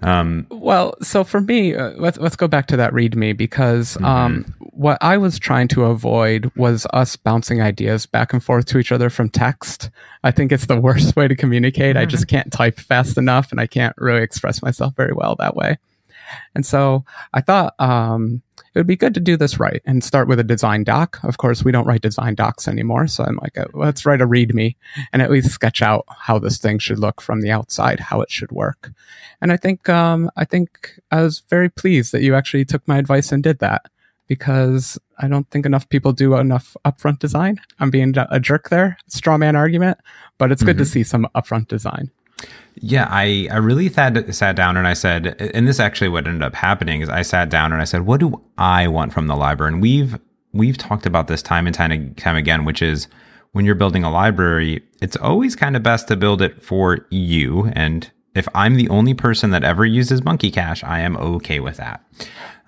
[0.00, 4.04] um, well, so for me, uh, let's let's go back to that README because mm-hmm.
[4.04, 8.78] um, what I was trying to avoid was us bouncing ideas back and forth to
[8.78, 9.90] each other from text.
[10.22, 11.96] I think it's the worst way to communicate.
[11.96, 12.02] Mm-hmm.
[12.02, 12.36] I just mm-hmm.
[12.36, 15.78] can't type fast enough, and I can't really express myself very well that way.
[16.54, 18.42] And so I thought um,
[18.74, 21.18] it would be good to do this right and start with a design doc.
[21.22, 23.06] Of course, we don't write design docs anymore.
[23.06, 24.76] So I'm like, uh, let's write a README
[25.12, 28.30] and at least sketch out how this thing should look from the outside, how it
[28.30, 28.92] should work.
[29.40, 32.98] And I think, um, I think I was very pleased that you actually took my
[32.98, 33.86] advice and did that
[34.28, 37.60] because I don't think enough people do enough upfront design.
[37.80, 39.98] I'm being a jerk there, straw man argument,
[40.36, 40.84] but it's good mm-hmm.
[40.84, 42.10] to see some upfront design.
[42.80, 46.42] Yeah, I, I really sat, sat down and I said, and this actually what ended
[46.42, 49.36] up happening is I sat down and I said, what do I want from the
[49.36, 49.72] library?
[49.72, 50.18] And we've
[50.52, 53.08] we've talked about this time and time and time again, which is
[53.52, 57.66] when you're building a library, it's always kind of best to build it for you.
[57.74, 61.76] And if I'm the only person that ever uses Monkey Cache, I am okay with
[61.76, 62.04] that.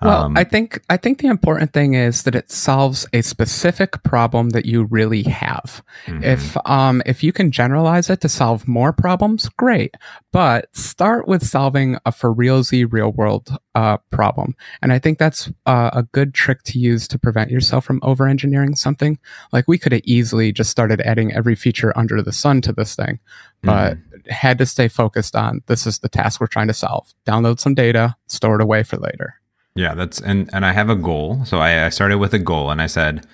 [0.01, 4.01] Well, um, I think I think the important thing is that it solves a specific
[4.01, 5.83] problem that you really have.
[6.07, 6.23] Mm-hmm.
[6.23, 9.95] If um if you can generalize it to solve more problems, great.
[10.31, 15.51] But start with solving a for realsy real world uh, problem, and I think that's
[15.65, 19.19] uh, a good trick to use to prevent yourself from over engineering something.
[19.51, 22.95] Like we could have easily just started adding every feature under the sun to this
[22.95, 23.19] thing,
[23.61, 24.10] but mm-hmm.
[24.31, 27.13] Had to stay focused on this is the task we're trying to solve.
[27.25, 29.35] Download some data, store it away for later.
[29.75, 31.45] Yeah, that's and and I have a goal.
[31.45, 33.25] So I, I started with a goal, and I said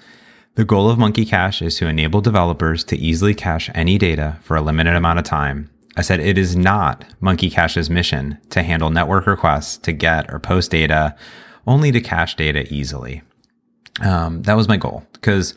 [0.56, 4.56] the goal of Monkey Cache is to enable developers to easily cache any data for
[4.56, 5.70] a limited amount of time.
[5.96, 10.40] I said it is not Monkey Cache's mission to handle network requests to get or
[10.40, 11.16] post data,
[11.66, 13.24] only to cache data easily.
[14.02, 15.56] Um, that was my goal because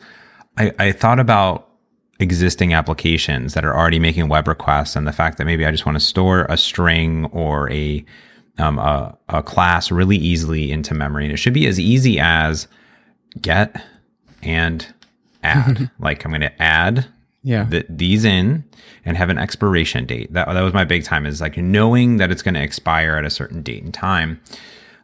[0.57, 1.69] I, I thought about
[2.21, 5.85] existing applications that are already making web requests and the fact that maybe I just
[5.85, 8.05] want to store a string or a
[8.57, 11.25] um, a, a class really easily into memory.
[11.25, 12.67] And it should be as easy as
[13.41, 13.83] get
[14.43, 14.85] and
[15.43, 15.89] add.
[15.99, 17.07] like I'm going to add
[17.43, 17.63] yeah.
[17.63, 18.63] the, these in
[19.05, 20.31] and have an expiration date.
[20.33, 23.25] That, that was my big time is like knowing that it's going to expire at
[23.25, 24.39] a certain date and time.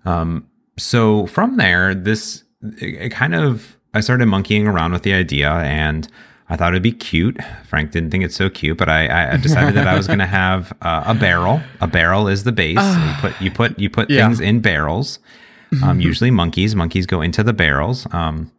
[0.05, 5.13] Um, so from there, this, it, it kind of, I started monkeying around with the
[5.13, 6.07] idea and
[6.49, 7.37] I thought it'd be cute.
[7.65, 10.27] Frank didn't think it's so cute, but I, I decided that I was going to
[10.27, 11.61] have uh, a barrel.
[11.81, 12.77] A barrel is the base.
[12.77, 14.25] you put you put you put yeah.
[14.25, 15.19] things in barrels.
[15.83, 16.75] Um, usually monkeys.
[16.75, 18.07] Monkeys go into the barrels.
[18.13, 18.51] Um,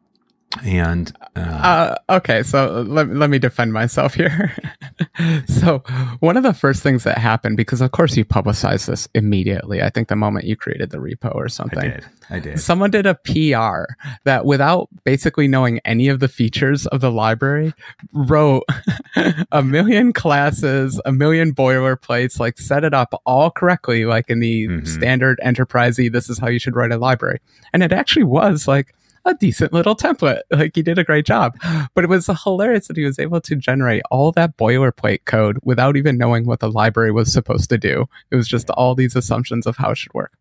[0.64, 4.56] and uh, uh, okay, so let, let me defend myself here.
[5.46, 5.78] so
[6.20, 9.82] one of the first things that happened, because of course you publicized this immediately.
[9.82, 11.78] I think the moment you created the repo or something.
[11.78, 12.06] I did.
[12.30, 12.60] I did.
[12.60, 13.92] Someone did a PR
[14.24, 17.72] that without basically knowing any of the features of the library,
[18.12, 18.64] wrote
[19.52, 24.66] a million classes, a million boilerplates, like set it up all correctly, like in the
[24.66, 24.86] mm-hmm.
[24.86, 27.40] standard enterprisey, this is how you should write a library.
[27.72, 28.94] And it actually was like
[29.28, 30.40] a decent little template.
[30.50, 31.56] Like he did a great job.
[31.94, 35.96] But it was hilarious that he was able to generate all that boilerplate code without
[35.96, 38.06] even knowing what the library was supposed to do.
[38.30, 40.32] It was just all these assumptions of how it should work.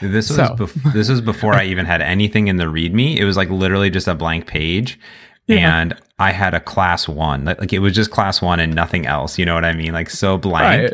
[0.00, 0.56] This was so.
[0.56, 3.16] bef- this was before I even had anything in the README.
[3.16, 4.98] It was like literally just a blank page.
[5.46, 5.80] Yeah.
[5.80, 7.44] And I had a class one.
[7.44, 9.38] Like it was just class one and nothing else.
[9.38, 9.92] You know what I mean?
[9.92, 10.82] Like so blank.
[10.82, 10.92] Right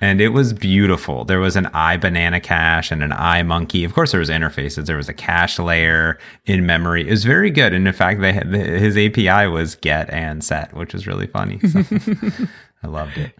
[0.00, 1.24] and it was beautiful.
[1.24, 3.84] There was an i banana cache and an i monkey.
[3.84, 4.86] Of course, there was interfaces.
[4.86, 7.06] There was a cache layer in memory.
[7.06, 10.74] It was very good, and in fact, they had, his API was get and set,
[10.74, 11.60] which was really funny.
[11.60, 11.82] So
[12.82, 13.32] I loved it.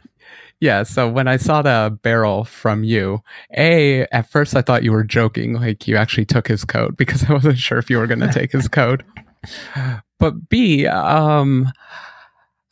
[0.59, 3.23] Yeah, so when I saw the barrel from you,
[3.57, 7.29] A, at first I thought you were joking, like you actually took his code because
[7.29, 9.05] I wasn't sure if you were going to take his code.
[10.19, 11.71] But B, um,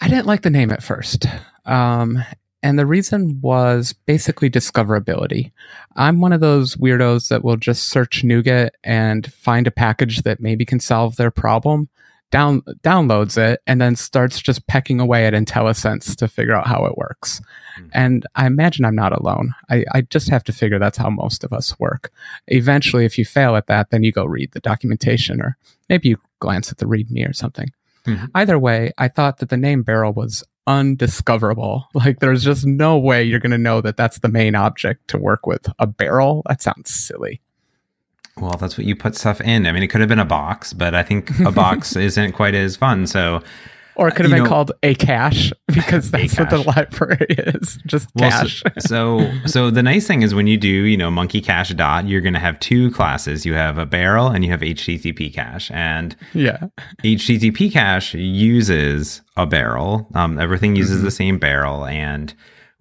[0.01, 1.27] I didn't like the name at first.
[1.66, 2.25] Um,
[2.64, 5.53] and the reason was basically discoverability.
[5.96, 10.40] I'm one of those weirdos that will just search NuGet and find a package that
[10.40, 11.90] maybe can solve their problem,
[12.31, 16.87] down, downloads it, and then starts just pecking away at IntelliSense to figure out how
[16.87, 17.42] it works.
[17.79, 17.88] Mm-hmm.
[17.92, 19.55] And I imagine I'm not alone.
[19.68, 22.11] I, I just have to figure that's how most of us work.
[22.46, 25.59] Eventually, if you fail at that, then you go read the documentation or
[25.90, 27.70] maybe you glance at the README or something.
[28.07, 28.27] Mm-hmm.
[28.35, 31.88] Either way, I thought that the name Barrel was undiscoverable.
[31.95, 35.19] Like there's just no way you're going to know that that's the main object to
[35.19, 35.69] work with.
[35.79, 36.43] A barrel?
[36.49, 37.40] That sounds silly.
[38.37, 39.67] Well, that's what you put stuff in.
[39.67, 42.55] I mean, it could have been a box, but I think a box isn't quite
[42.55, 43.07] as fun.
[43.07, 43.43] So
[43.96, 47.78] or it could have been know, called a cache because that's what the library is,
[47.87, 48.62] just well, cache.
[48.78, 52.07] So, so, so the nice thing is when you do, you know, monkey cache dot,
[52.07, 53.46] you're going to have two classes.
[53.46, 56.68] You have a barrel and you have HTTP cache, and yeah,
[57.02, 60.09] HTTP cache uses a barrel.
[60.14, 61.04] Um, everything uses mm-hmm.
[61.04, 62.35] the same barrel, and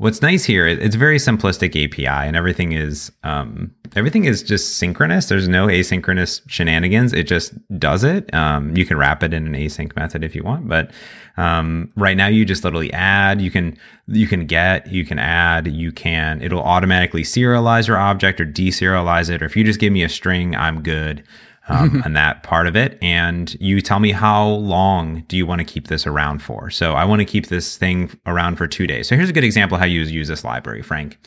[0.04, 5.28] what's nice here it's very simplistic api and everything is um, everything is just synchronous.
[5.28, 7.14] There's no asynchronous shenanigans.
[7.14, 8.34] It just does it.
[8.34, 10.92] Um, you can wrap it in an async method if you want but
[11.38, 15.68] um, right now you just literally add you can you can get you can add
[15.68, 19.94] you can it'll automatically serialize your object or deserialize it or if you just give
[19.94, 21.24] me a string i'm good
[21.70, 22.98] um, and that part of it.
[23.02, 26.70] And you tell me how long do you want to keep this around for?
[26.70, 29.08] So I want to keep this thing around for two days.
[29.08, 31.18] So here's a good example how you use this library, Frank.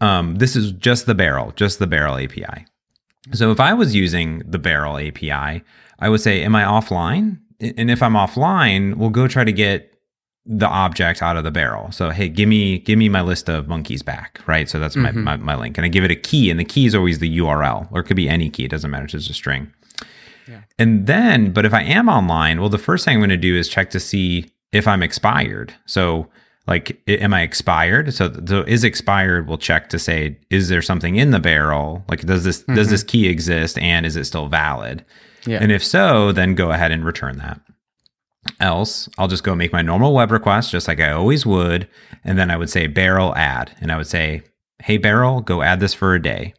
[0.00, 2.66] Um, this is just the barrel, just the barrel API.
[3.32, 5.62] So if I was using the Barrel API,
[5.98, 7.38] I would say, Am I offline?
[7.60, 9.89] And if I'm offline, we'll go try to get
[10.46, 11.92] the object out of the barrel.
[11.92, 14.68] So hey, give me give me my list of monkeys back, right?
[14.68, 15.22] So that's mm-hmm.
[15.22, 17.18] my, my, my link, and I give it a key, and the key is always
[17.18, 18.64] the URL, or it could be any key.
[18.64, 19.04] It doesn't matter.
[19.04, 19.72] It's just a string.
[20.48, 20.62] Yeah.
[20.78, 23.56] And then, but if I am online, well, the first thing I'm going to do
[23.56, 25.74] is check to see if I'm expired.
[25.86, 26.28] So
[26.66, 28.14] like, am I expired?
[28.14, 29.48] So, so is expired?
[29.48, 32.04] We'll check to say, is there something in the barrel?
[32.08, 32.76] Like, does this mm-hmm.
[32.76, 35.04] does this key exist, and is it still valid?
[35.46, 35.58] Yeah.
[35.60, 37.60] And if so, then go ahead and return that.
[38.58, 41.88] Else, I'll just go make my normal web request, just like I always would,
[42.24, 44.42] and then I would say barrel add, and I would say,
[44.82, 46.54] hey barrel, go add this for a day,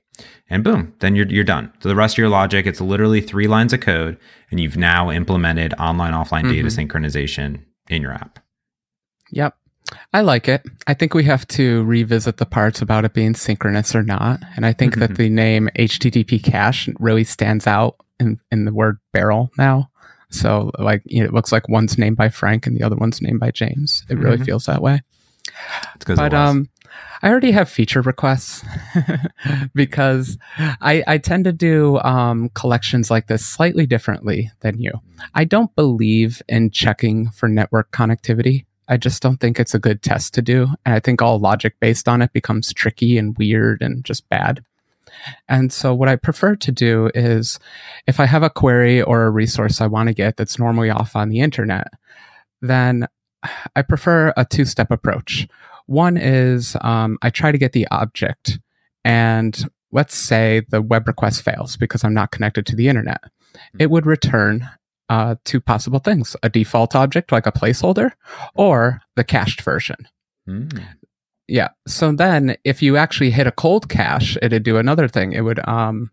[0.50, 1.74] and boom, then you're you're done.
[1.80, 4.18] So the rest of your logic, it's literally three lines of code,
[4.52, 6.52] and you've now implemented online offline mm-hmm.
[6.52, 8.40] data synchronization in your app.
[9.32, 9.56] Yep.
[10.14, 10.64] I like it.
[10.88, 14.40] I think we have to revisit the parts about it being synchronous or not.
[14.56, 15.24] And I think that mm-hmm.
[15.24, 19.91] the name HTTP cache really stands out in, in the word barrel now.
[20.32, 23.22] So like you know, it looks like one's named by Frank and the other one's
[23.22, 24.04] named by James.
[24.10, 24.46] It really mm-hmm.
[24.46, 25.02] feels that way.
[26.06, 26.70] But um
[27.24, 28.66] I already have feature requests
[29.76, 34.92] because I, I tend to do um, collections like this slightly differently than you.
[35.36, 38.66] I don't believe in checking for network connectivity.
[38.88, 40.68] I just don't think it's a good test to do.
[40.84, 44.64] And I think all logic based on it becomes tricky and weird and just bad.
[45.48, 47.60] And so, what I prefer to do is
[48.08, 51.16] if I have a query or a resource I want to get that's normally off
[51.16, 51.88] on the internet,
[52.62, 53.08] then
[53.76, 55.48] I prefer a two step approach.
[55.88, 58.60] One is um, I try to get the object,
[59.04, 63.22] and let's say the web request fails because I'm not connected to the internet.
[63.80, 64.70] It would return
[65.10, 68.12] uh, two possible things a default object like a placeholder
[68.56, 70.08] or the cached version.
[70.48, 70.82] Mm.
[71.52, 71.68] Yeah.
[71.86, 75.34] So then if you actually hit a cold cache, it'd do another thing.
[75.34, 76.10] It would um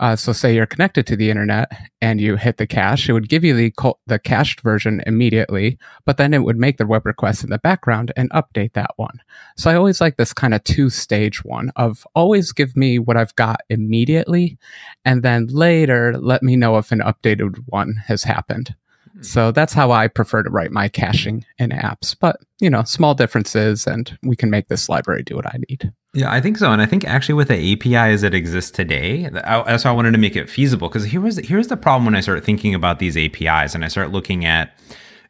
[0.00, 3.28] uh, so say you're connected to the internet and you hit the cache, it would
[3.28, 3.72] give you the
[4.06, 8.12] the cached version immediately, but then it would make the web request in the background
[8.16, 9.20] and update that one.
[9.56, 13.16] So I always like this kind of two stage one of always give me what
[13.16, 14.58] I've got immediately,
[15.04, 18.74] and then later let me know if an updated one has happened.
[19.12, 19.22] Hmm.
[19.22, 22.16] So that's how I prefer to write my caching in apps.
[22.18, 25.92] But, you know, small differences and we can make this library do what I need.
[26.14, 26.72] Yeah, I think so.
[26.72, 30.12] And I think actually with the API as it exists today, that's why I wanted
[30.12, 30.88] to make it feasible.
[30.88, 33.88] Because here was, here's the problem when I start thinking about these APIs and I
[33.88, 34.78] start looking at,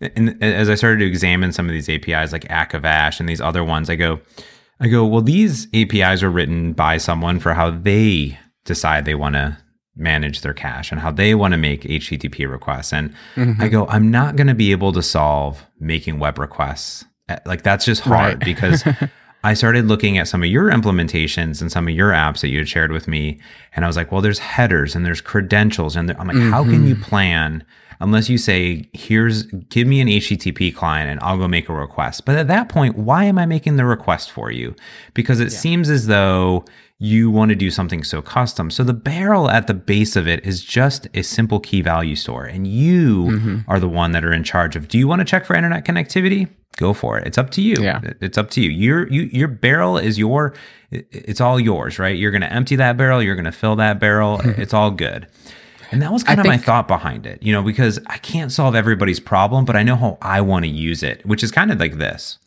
[0.00, 3.64] and as I started to examine some of these APIs like Akavache and these other
[3.64, 4.20] ones, I go,
[4.80, 9.34] I go, well, these APIs are written by someone for how they decide they want
[9.34, 9.58] to
[9.98, 12.92] manage their cache and how they want to make HTTP requests.
[12.92, 13.60] And mm-hmm.
[13.60, 17.04] I go, I'm not going to be able to solve making web requests.
[17.28, 18.44] Eh, like that's just hard right.
[18.44, 18.84] because
[19.44, 22.58] I started looking at some of your implementations and some of your apps that you
[22.58, 23.40] had shared with me.
[23.74, 25.96] And I was like, well, there's headers and there's credentials.
[25.96, 26.50] And I'm like, mm-hmm.
[26.50, 27.04] how can you mm-hmm.
[27.04, 27.64] plan
[28.00, 32.24] unless you say, here's, give me an HTTP client and I'll go make a request.
[32.24, 34.76] But at that point, why am I making the request for you?
[35.14, 35.58] Because it yeah.
[35.58, 36.64] seems as though
[37.00, 38.70] you want to do something so custom.
[38.70, 42.44] So the barrel at the base of it is just a simple key value store.
[42.44, 43.58] And you mm-hmm.
[43.68, 45.84] are the one that are in charge of do you want to check for internet
[45.84, 46.48] connectivity?
[46.76, 47.26] Go for it.
[47.26, 47.76] It's up to you.
[47.78, 48.00] Yeah.
[48.20, 48.70] It's up to you.
[48.70, 50.54] Your you, your barrel is your
[50.90, 52.16] it's all yours, right?
[52.16, 54.40] You're going to empty that barrel, you're going to fill that barrel.
[54.44, 55.28] it's all good.
[55.90, 58.18] And that was kind I of think, my thought behind it, you know, because I
[58.18, 61.50] can't solve everybody's problem, but I know how I want to use it, which is
[61.50, 62.38] kind of like this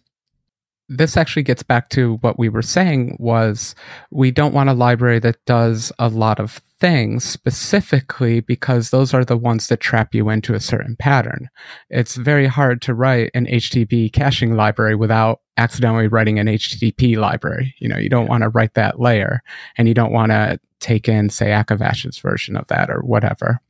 [0.92, 3.76] this actually gets back to what we were saying was
[4.12, 9.24] we don't want a library that does a lot of things specifically because those are
[9.24, 11.48] the ones that trap you into a certain pattern.
[11.90, 17.74] It's very hard to write an HTTP caching library without accidentally writing an HTTP library.
[17.80, 19.42] You know, you don't want to write that layer
[19.78, 23.62] and you don't want to take in, say, Akavache's version of that or whatever.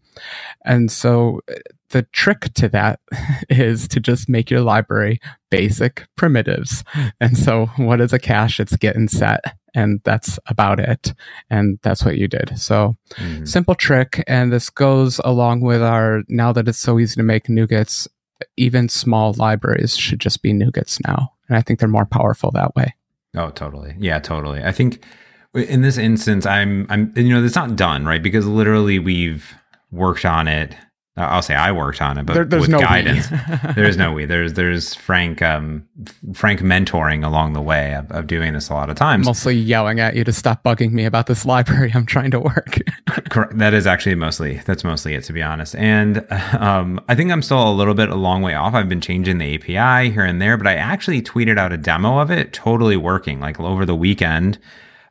[0.65, 1.41] And so
[1.91, 2.99] the trick to that
[3.49, 6.83] is to just make your library basic primitives.
[7.19, 8.59] And so what is a cache?
[8.59, 9.57] It's get and set.
[9.73, 11.13] And that's about it.
[11.49, 12.57] And that's what you did.
[12.57, 13.45] So mm-hmm.
[13.45, 14.23] simple trick.
[14.27, 18.07] And this goes along with our, now that it's so easy to make NuGets,
[18.57, 21.33] even small libraries should just be NuGets now.
[21.47, 22.95] And I think they're more powerful that way.
[23.35, 23.95] Oh, totally.
[23.97, 24.61] Yeah, totally.
[24.61, 25.05] I think
[25.53, 28.21] in this instance, I'm, I'm, you know, it's not done, right?
[28.21, 29.53] Because literally we've,
[29.91, 30.75] worked on it.
[31.17, 33.27] I'll say I worked on it, but there, there's with no guidance,
[33.75, 34.25] there's no we.
[34.25, 35.85] There's there's Frank um,
[36.33, 39.25] Frank mentoring along the way of, of doing this a lot of times.
[39.25, 42.77] Mostly yelling at you to stop bugging me about this library I'm trying to work.
[43.51, 45.75] that is actually mostly that's mostly it to be honest.
[45.75, 46.25] And
[46.57, 48.73] um, I think I'm still a little bit a long way off.
[48.73, 52.19] I've been changing the API here and there, but I actually tweeted out a demo
[52.19, 53.41] of it, totally working.
[53.41, 54.59] Like over the weekend,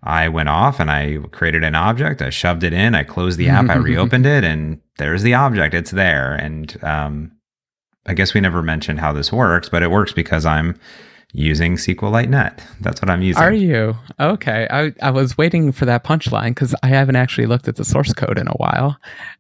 [0.02, 2.22] I went off and I created an object.
[2.22, 2.94] I shoved it in.
[2.94, 3.68] I closed the app.
[3.68, 5.74] I reopened it, and there's the object.
[5.74, 6.34] It's there.
[6.34, 7.32] And um,
[8.06, 10.78] I guess we never mentioned how this works, but it works because I'm
[11.32, 12.64] using SQLite Net.
[12.80, 13.42] That's what I'm using.
[13.42, 13.94] Are you?
[14.18, 14.66] Okay.
[14.70, 18.12] I, I was waiting for that punchline because I haven't actually looked at the source
[18.12, 18.96] code in a while.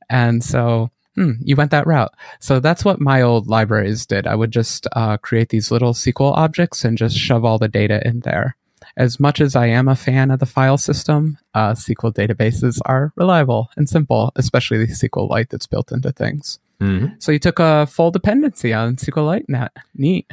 [0.08, 2.12] And so hmm, you went that route.
[2.38, 4.26] So that's what my old libraries did.
[4.26, 8.06] I would just uh, create these little SQL objects and just shove all the data
[8.06, 8.56] in there.
[8.96, 13.12] As much as I am a fan of the file system, uh, SQL databases are
[13.16, 16.58] reliable and simple, especially the SQLite that's built into things.
[16.80, 17.14] Mm-hmm.
[17.18, 19.72] So you took a full dependency on SQLite Net.
[19.94, 20.30] Neat.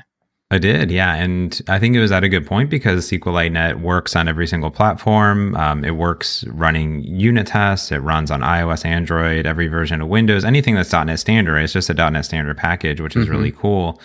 [0.49, 3.81] I did, yeah, and I think it was at a good point because SQLite Net
[3.81, 5.53] works on every single platform.
[5.57, 7.91] Um, it works running unit tests.
[7.91, 11.57] It runs on iOS, Android, every version of Windows, anything that's .NET Standard.
[11.57, 13.35] It's just a .NET Standard package, which is mm-hmm.
[13.35, 13.99] really cool.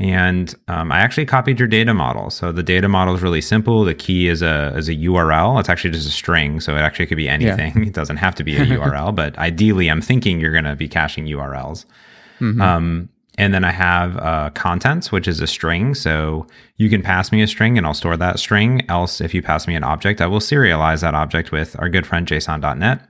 [0.00, 2.30] And um, I actually copied your data model.
[2.30, 3.84] So the data model is really simple.
[3.84, 5.60] The key is a is a URL.
[5.60, 7.76] It's actually just a string, so it actually could be anything.
[7.76, 7.84] Yeah.
[7.90, 10.88] It doesn't have to be a URL, but ideally, I'm thinking you're going to be
[10.88, 11.84] caching URLs.
[12.40, 12.62] Mm-hmm.
[12.62, 15.94] Um, and then I have uh, contents, which is a string.
[15.94, 18.82] So you can pass me a string and I'll store that string.
[18.88, 22.06] Else, if you pass me an object, I will serialize that object with our good
[22.06, 23.00] friend JSON.net,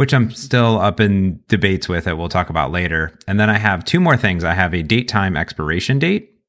[0.00, 3.12] which I'm still up in debates with that we'll talk about later.
[3.26, 4.44] And then I have two more things.
[4.44, 6.40] I have a date time expiration date.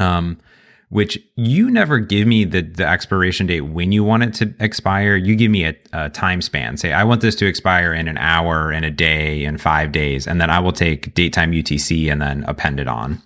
[0.00, 0.40] Um,
[0.88, 5.14] which you never give me the, the expiration date when you want it to expire.
[5.14, 6.76] You give me a, a time span.
[6.76, 10.26] Say, I want this to expire in an hour, in a day, in five days.
[10.26, 13.22] And then I will take date time UTC and then append it on.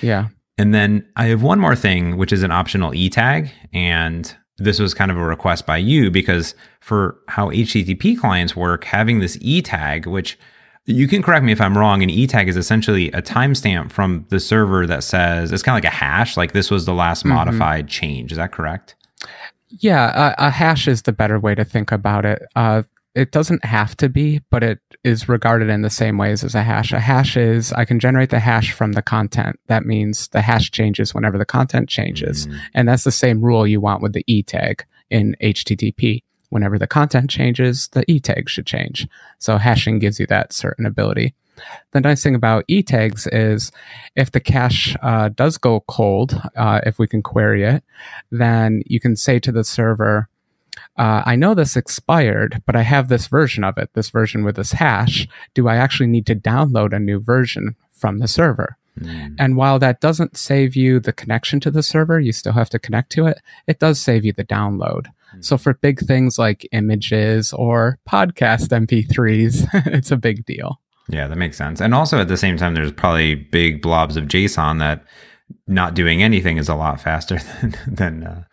[0.00, 0.30] Yeah.
[0.58, 3.52] And then I have one more thing, which is an optional e tag.
[3.72, 8.84] And this was kind of a request by you because for how HTTP clients work,
[8.84, 10.38] having this e tag, which
[10.86, 12.02] you can correct me if I'm wrong.
[12.02, 15.84] An e tag is essentially a timestamp from the server that says it's kind of
[15.84, 17.34] like a hash, like this was the last mm-hmm.
[17.34, 18.32] modified change.
[18.32, 18.96] Is that correct?
[19.78, 22.42] Yeah, a, a, hash is the better way to think about it.
[22.54, 22.82] Uh,
[23.14, 26.62] it doesn't have to be, but it is regarded in the same ways as a
[26.62, 26.92] hash.
[26.92, 29.60] A hash is I can generate the hash from the content.
[29.66, 32.46] That means the hash changes whenever the content changes.
[32.46, 32.60] Mm.
[32.74, 36.86] And that's the same rule you want with the e tag in HTTP whenever the
[36.86, 39.08] content changes, the e tag should change.
[39.38, 41.34] So hashing gives you that certain ability.
[41.92, 43.72] The nice thing about e tags is
[44.16, 47.84] if the cache uh, does go cold, uh, if we can query it,
[48.30, 50.28] then you can say to the server,
[50.96, 54.56] uh, I know this expired, but I have this version of it, this version with
[54.56, 55.26] this hash.
[55.54, 58.76] Do I actually need to download a new version from the server?
[59.00, 59.36] Mm.
[59.38, 62.78] And while that doesn't save you the connection to the server, you still have to
[62.78, 65.06] connect to it, it does save you the download.
[65.34, 65.44] Mm.
[65.44, 70.78] So for big things like images or podcast MP3s, it's a big deal.
[71.08, 71.80] Yeah, that makes sense.
[71.80, 75.04] And also at the same time, there's probably big blobs of JSON that
[75.66, 78.44] not doing anything is a lot faster than than uh,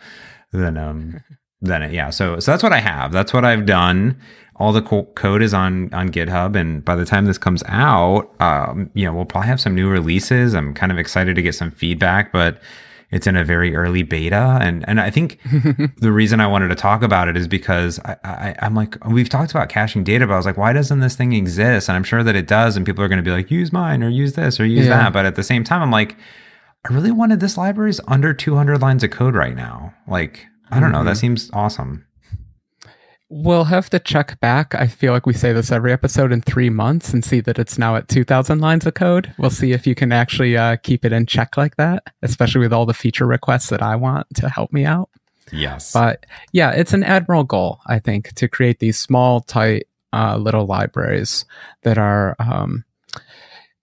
[0.51, 1.21] than um
[1.61, 1.93] than it.
[1.93, 2.09] Yeah.
[2.09, 3.11] So so that's what I have.
[3.11, 4.19] That's what I've done.
[4.55, 8.29] All the co- code is on on GitHub, and by the time this comes out,
[8.41, 10.53] um, you know, we'll probably have some new releases.
[10.53, 12.61] I'm kind of excited to get some feedback, but
[13.11, 14.59] it's in a very early beta.
[14.61, 15.39] And and I think
[15.97, 19.29] the reason I wanted to talk about it is because I, I am like we've
[19.29, 21.89] talked about caching data, but I was like, why doesn't this thing exist?
[21.89, 24.03] And I'm sure that it does, and people are going to be like, use mine
[24.03, 25.03] or use this or use yeah.
[25.03, 25.13] that.
[25.13, 26.17] But at the same time, I'm like,
[26.89, 29.93] I really wanted this library is under 200 lines of code right now.
[30.07, 30.91] Like I don't mm-hmm.
[30.93, 31.19] know, that mm-hmm.
[31.19, 32.05] seems awesome.
[33.31, 34.73] We'll have to check back.
[34.73, 37.77] I feel like we say this every episode in three months and see that it's
[37.77, 39.31] now at 2,000 lines of code.
[39.37, 42.73] We'll see if you can actually uh, keep it in check like that, especially with
[42.73, 45.11] all the feature requests that I want to help me out.
[45.51, 45.93] Yes.
[45.93, 50.65] But yeah, it's an admirable goal, I think, to create these small, tight uh, little
[50.65, 51.45] libraries
[51.83, 52.83] that are um,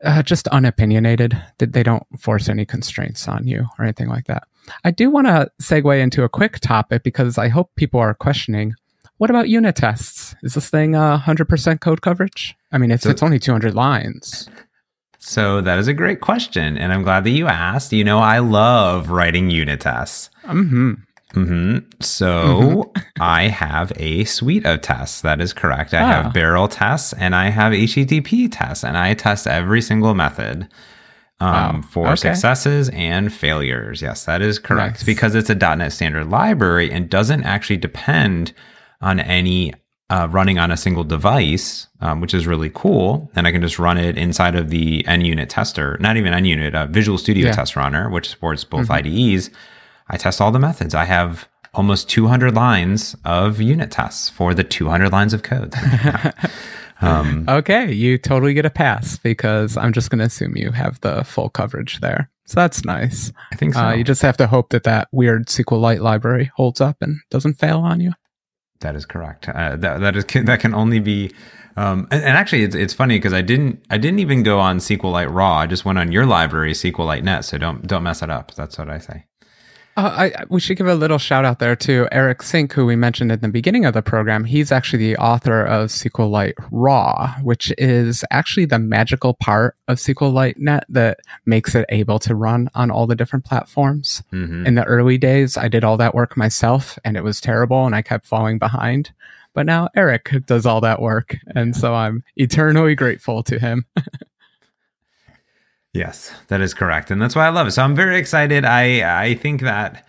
[0.02, 4.48] uh, just unopinionated, that they don't force any constraints on you or anything like that.
[4.84, 8.74] I do want to segue into a quick topic because I hope people are questioning
[9.18, 10.34] what about unit tests?
[10.42, 12.54] Is this thing uh, 100% code coverage?
[12.70, 14.48] I mean, it's, so, it's only 200 lines.
[15.18, 16.76] So that is a great question.
[16.76, 17.92] And I'm glad that you asked.
[17.92, 20.28] You know, I love writing unit tests.
[20.44, 20.92] Mm-hmm.
[21.34, 21.78] Mm-hmm.
[22.00, 23.02] So mm-hmm.
[23.22, 25.22] I have a suite of tests.
[25.22, 25.94] That is correct.
[25.94, 26.30] I have ah.
[26.30, 30.68] barrel tests and I have HTTP tests, and I test every single method
[31.40, 31.82] um, wow.
[31.82, 32.16] for okay.
[32.16, 34.00] successes and failures.
[34.00, 34.96] Yes, that is correct.
[34.96, 35.04] Nice.
[35.04, 38.52] Because it's a .NET Standard library and doesn't actually depend
[39.00, 39.74] on any
[40.08, 43.30] uh, running on a single device, um, which is really cool.
[43.34, 46.86] And I can just run it inside of the NUnit tester, not even NUnit, uh,
[46.86, 47.52] Visual Studio yeah.
[47.52, 49.34] Test Runner, which supports both mm-hmm.
[49.36, 49.50] IDEs.
[50.08, 50.94] I test all the methods.
[50.94, 55.74] I have almost 200 lines of unit tests for the 200 lines of code.
[57.00, 61.00] um, okay, you totally get a pass because I'm just going to assume you have
[61.00, 62.30] the full coverage there.
[62.46, 63.32] So that's nice.
[63.52, 63.80] I think so.
[63.80, 67.54] Uh, you just have to hope that that weird SQLite library holds up and doesn't
[67.54, 68.12] fail on you.
[68.80, 69.48] That is correct.
[69.48, 71.32] Uh, that that is that can only be.
[71.78, 74.78] Um, and, and actually, it's it's funny because I didn't I didn't even go on
[74.78, 75.56] SQLite Raw.
[75.58, 77.44] I just went on your library SQLite Net.
[77.44, 78.54] So don't don't mess it up.
[78.54, 79.24] That's what I say.
[79.96, 82.96] Uh, I, we should give a little shout out there to Eric Sink, who we
[82.96, 84.44] mentioned at the beginning of the program.
[84.44, 90.58] He's actually the author of SQLite Raw, which is actually the magical part of SQLite
[90.58, 94.22] Net that makes it able to run on all the different platforms.
[94.32, 94.66] Mm-hmm.
[94.66, 97.94] In the early days, I did all that work myself and it was terrible and
[97.94, 99.12] I kept falling behind.
[99.54, 101.38] But now Eric does all that work.
[101.54, 103.86] And so I'm eternally grateful to him.
[105.96, 107.72] Yes, that is correct, and that's why I love it.
[107.72, 108.64] So I'm very excited.
[108.64, 110.06] I I think that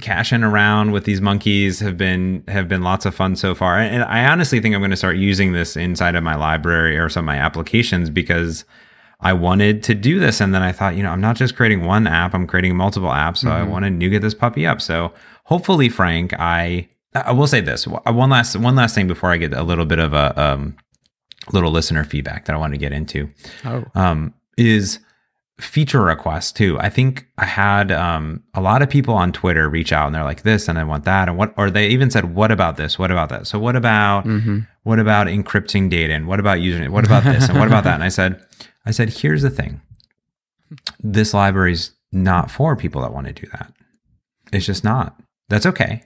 [0.00, 4.02] caching around with these monkeys have been have been lots of fun so far, and
[4.04, 7.24] I honestly think I'm going to start using this inside of my library or some
[7.24, 8.64] of my applications because
[9.20, 11.84] I wanted to do this, and then I thought, you know, I'm not just creating
[11.84, 13.38] one app; I'm creating multiple apps.
[13.38, 13.56] So mm-hmm.
[13.56, 14.80] I want to NuGet this puppy up.
[14.80, 15.12] So
[15.44, 19.52] hopefully, Frank, I I will say this one last one last thing before I get
[19.52, 20.76] a little bit of a um,
[21.52, 23.30] little listener feedback that I want to get into.
[23.64, 23.84] Oh.
[23.94, 24.98] Um, is
[25.58, 26.78] feature requests too.
[26.80, 30.24] I think I had um, a lot of people on Twitter reach out and they're
[30.24, 32.98] like this and I want that and what or they even said what about this?
[32.98, 33.46] What about that?
[33.46, 34.60] So what about mm-hmm.
[34.82, 36.90] what about encrypting data and what about using it?
[36.90, 37.94] What about this and what about that?
[37.94, 38.44] And I said
[38.84, 39.80] I said here's the thing.
[41.00, 43.72] This library's not for people that want to do that.
[44.52, 45.20] It's just not.
[45.48, 46.02] That's okay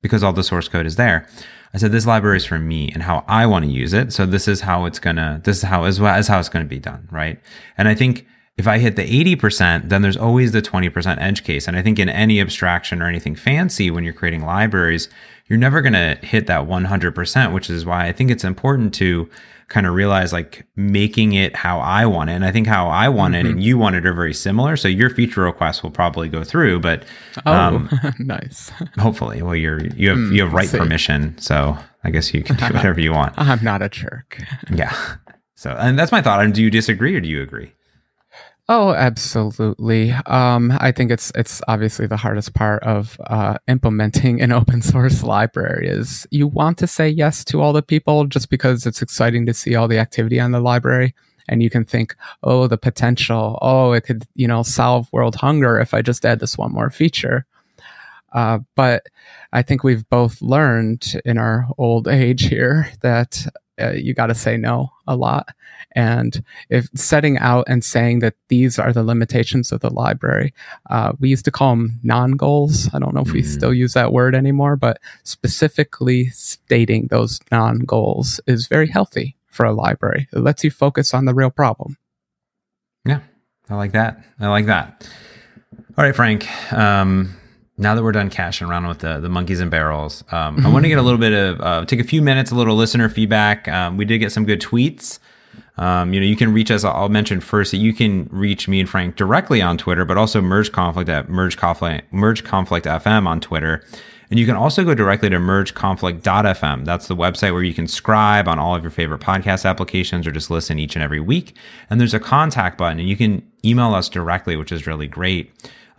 [0.00, 1.26] because all the source code is there.
[1.74, 4.12] I said this library is for me and how I want to use it.
[4.12, 5.40] So this is how it's gonna.
[5.42, 7.40] This is how is, is how it's gonna be done, right?
[7.76, 8.26] And I think
[8.56, 11.66] if I hit the 80%, then there's always the 20% edge case.
[11.66, 15.08] And I think in any abstraction or anything fancy, when you're creating libraries,
[15.46, 19.28] you're never going to hit that 100%, which is why I think it's important to
[19.68, 22.34] kind of realize like making it how I want it.
[22.34, 23.46] And I think how I want mm-hmm.
[23.46, 24.76] it and you want it are very similar.
[24.76, 27.04] So your feature requests will probably go through, but
[27.46, 28.70] oh, um, nice.
[28.98, 32.56] hopefully, well, you're you have mm, you have write permission, so I guess you can
[32.56, 33.32] do whatever you want.
[33.38, 34.42] I'm not a jerk.
[34.70, 34.94] yeah.
[35.54, 36.42] So, and that's my thought.
[36.44, 37.72] And do you disagree or do you agree?
[38.68, 40.12] Oh, absolutely.
[40.26, 45.22] Um, I think it's it's obviously the hardest part of uh, implementing an open source
[45.22, 49.46] library is you want to say yes to all the people just because it's exciting
[49.46, 51.14] to see all the activity on the library,
[51.48, 55.78] and you can think, oh, the potential, oh, it could you know solve world hunger
[55.80, 57.44] if I just add this one more feature.
[58.32, 59.06] Uh, but
[59.52, 63.46] I think we've both learned in our old age here that
[63.80, 65.48] uh, you got to say no a lot.
[65.94, 70.54] And if setting out and saying that these are the limitations of the library,
[70.90, 72.88] uh, we used to call them non goals.
[72.94, 73.46] I don't know if we mm.
[73.46, 79.66] still use that word anymore, but specifically stating those non goals is very healthy for
[79.66, 80.28] a library.
[80.32, 81.96] It lets you focus on the real problem.
[83.04, 83.20] Yeah,
[83.68, 84.24] I like that.
[84.40, 85.08] I like that.
[85.96, 86.48] All right, Frank.
[86.72, 87.36] Um,
[87.78, 90.66] now that we're done caching around with the, the monkeys and barrels, um, mm-hmm.
[90.66, 92.76] I want to get a little bit of uh, take a few minutes, a little
[92.76, 93.68] listener feedback.
[93.68, 95.18] Um, we did get some good tweets.
[95.78, 96.84] Um, you know, you can reach us.
[96.84, 100.40] I'll mention first that you can reach me and Frank directly on Twitter, but also
[100.40, 103.82] Merge Conflict at Merge Conflict Merge Conflict FM on Twitter.
[104.30, 106.86] And you can also go directly to mergeconflict.fm.
[106.86, 110.30] That's the website where you can scribe on all of your favorite podcast applications or
[110.30, 111.54] just listen each and every week.
[111.90, 115.52] And there's a contact button and you can email us directly, which is really great.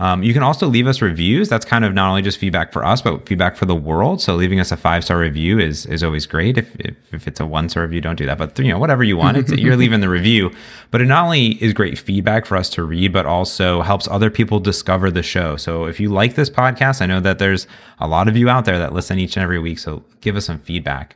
[0.04, 1.48] Um, you can also leave us reviews.
[1.48, 4.20] That's kind of not only just feedback for us, but feedback for the world.
[4.22, 6.58] So leaving us a five star review is is always great.
[6.58, 8.38] If, if, if it's a one star review, don't do that.
[8.38, 10.52] But you know whatever you want, you're leaving the review.
[10.92, 14.30] But it not only is great feedback for us to read, but also helps other
[14.30, 15.56] people discover the show.
[15.56, 17.66] So if you like this podcast, I know that there's
[18.00, 19.80] a lot of you out there that listen each and every week.
[19.80, 21.16] So give us some feedback.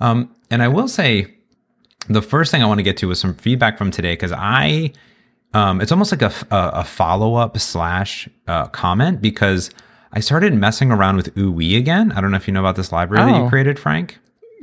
[0.00, 1.34] Um, and I will say,
[2.08, 4.92] the first thing I want to get to is some feedback from today because I
[5.54, 9.70] um, it's almost like a, a, a follow up slash uh, comment because
[10.12, 12.12] I started messing around with Ooui again.
[12.12, 13.26] I don't know if you know about this library oh.
[13.32, 13.48] that you oh.
[13.48, 14.18] created, Frank.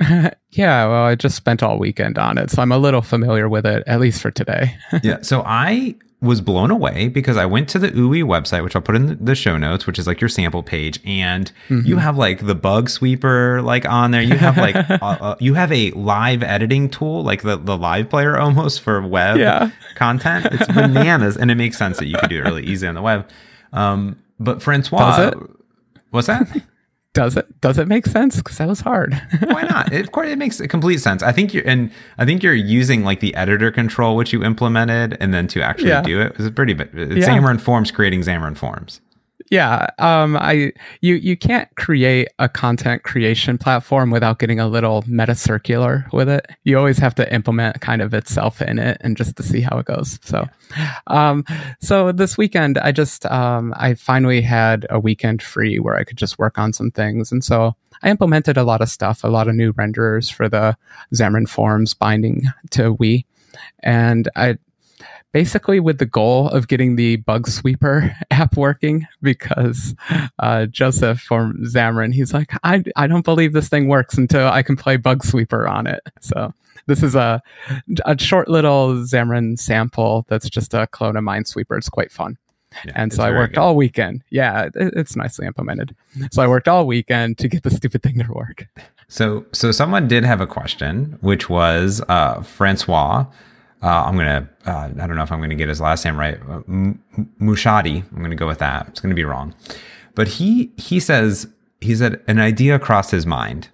[0.50, 3.64] yeah, well, I just spent all weekend on it, so I'm a little familiar with
[3.64, 4.76] it, at least for today.
[5.02, 8.82] yeah, so I was blown away because I went to the Ooui website, which I'll
[8.82, 11.86] put in the show notes, which is like your sample page, and mm-hmm.
[11.86, 14.22] you have like the bug sweeper like on there.
[14.22, 18.08] You have like uh, uh, you have a live editing tool, like the the live
[18.08, 19.70] player almost for web yeah.
[19.94, 20.46] content.
[20.50, 23.02] It's bananas, and it makes sense that you could do it really easy on the
[23.02, 23.28] web.
[23.72, 25.32] Um, but Francois,
[26.10, 26.62] what's that?
[27.14, 28.36] Does it does it make sense?
[28.36, 29.14] Because that was hard.
[29.40, 29.92] Why not?
[29.92, 31.22] It, of course it makes complete sense.
[31.22, 35.16] I think you're and i think you're using like the editor control which you implemented
[35.20, 36.02] and then to actually yeah.
[36.02, 36.36] do it.
[36.36, 37.28] Was pretty it's uh, yeah.
[37.28, 39.00] xamarin forms creating xamarin forms
[39.54, 45.04] yeah um i you you can't create a content creation platform without getting a little
[45.06, 46.44] meta circular with it.
[46.64, 49.78] You always have to implement kind of itself in it and just to see how
[49.78, 50.18] it goes.
[50.24, 50.48] So
[51.06, 51.44] um
[51.80, 56.18] so this weekend i just um i finally had a weekend free where i could
[56.18, 57.30] just work on some things.
[57.30, 60.76] And so i implemented a lot of stuff a lot of new renderers for the
[61.14, 63.24] xamarin forms binding to we
[63.84, 64.58] and i
[65.34, 69.94] basically with the goal of getting the bug sweeper app working because
[70.38, 74.62] uh, Joseph from Xamarin, he's like, I, I don't believe this thing works until I
[74.62, 76.00] can play bug sweeper on it.
[76.20, 76.54] So
[76.86, 77.42] this is a,
[78.06, 81.76] a short little Xamarin sample that's just a clone of Minesweeper.
[81.76, 82.38] It's quite fun.
[82.84, 83.60] Yeah, and so I worked good.
[83.60, 84.22] all weekend.
[84.30, 85.96] Yeah, it, it's nicely implemented.
[86.30, 88.66] So I worked all weekend to get the stupid thing to work.
[89.08, 93.26] So, so someone did have a question, which was uh, Francois
[93.84, 96.40] uh, I'm gonna uh, I don't know if I'm gonna get his last name right.
[96.48, 96.60] Uh,
[97.38, 98.02] Mushadi.
[98.12, 98.88] I'm gonna go with that.
[98.88, 99.54] It's gonna be wrong,
[100.14, 101.46] but he he says
[101.82, 103.68] he said an idea crossed his mind,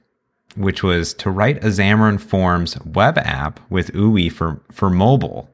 [0.57, 5.49] which was to write a Xamarin Forms web app with UI for for mobile.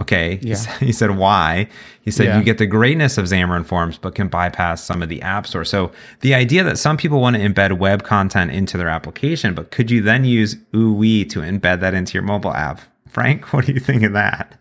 [0.00, 0.40] Okay.
[0.42, 0.56] Yeah.
[0.80, 1.68] He said why?
[2.00, 2.38] He said yeah.
[2.38, 5.64] you get the greatness of Xamarin Forms, but can bypass some of the app store.
[5.64, 9.70] So the idea that some people want to embed web content into their application, but
[9.70, 12.80] could you then use UI to embed that into your mobile app?
[13.12, 14.58] Frank, what do you think of that?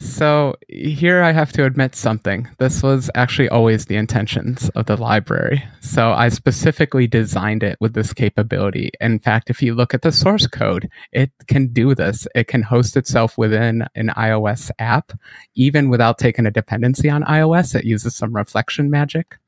[0.00, 2.48] So here I have to admit something.
[2.58, 5.62] This was actually always the intentions of the library.
[5.80, 8.90] So I specifically designed it with this capability.
[9.00, 12.26] In fact, if you look at the source code, it can do this.
[12.34, 15.12] It can host itself within an iOS app,
[15.54, 17.74] even without taking a dependency on iOS.
[17.74, 19.38] It uses some reflection magic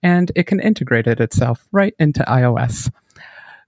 [0.00, 2.90] and it can integrate it itself right into iOS.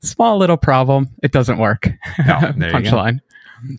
[0.01, 1.09] Small little problem.
[1.25, 1.89] It doesn't work.
[2.25, 2.35] No,
[2.71, 3.21] Punchline.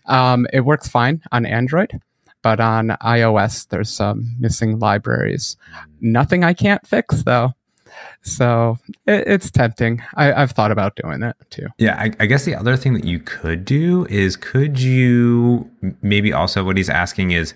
[0.06, 2.00] Um, it works fine on Android,
[2.42, 5.56] but on iOS, there's some missing libraries.
[6.00, 7.54] Nothing I can't fix though.
[8.22, 10.02] So it, it's tempting.
[10.14, 11.66] I, have thought about doing it too.
[11.78, 15.70] Yeah, I, I, guess the other thing that you could do is could you
[16.02, 17.54] maybe also what he's asking is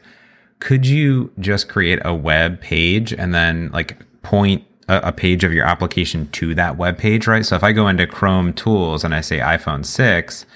[0.58, 5.52] could you just create a web page and then like point a, a page of
[5.52, 7.44] your application to that web page, right?
[7.44, 10.46] So if I go into Chrome Tools and I say iPhone 6,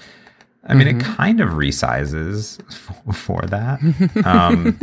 [0.67, 0.99] I mean, mm-hmm.
[0.99, 3.79] it kind of resizes f- for that.
[4.25, 4.79] Um,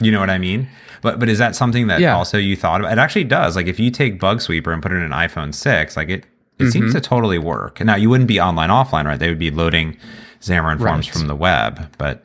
[0.00, 0.68] you know what I mean?
[1.02, 2.16] But but is that something that yeah.
[2.16, 2.92] also you thought about?
[2.92, 3.56] It actually does.
[3.56, 6.24] Like if you take Bug Sweeper and put it in an iPhone six, like it
[6.58, 6.70] it mm-hmm.
[6.70, 7.80] seems to totally work.
[7.80, 9.18] Now you wouldn't be online offline, right?
[9.18, 9.96] They would be loading
[10.40, 11.12] Xamarin Forms right.
[11.12, 12.24] from the web, but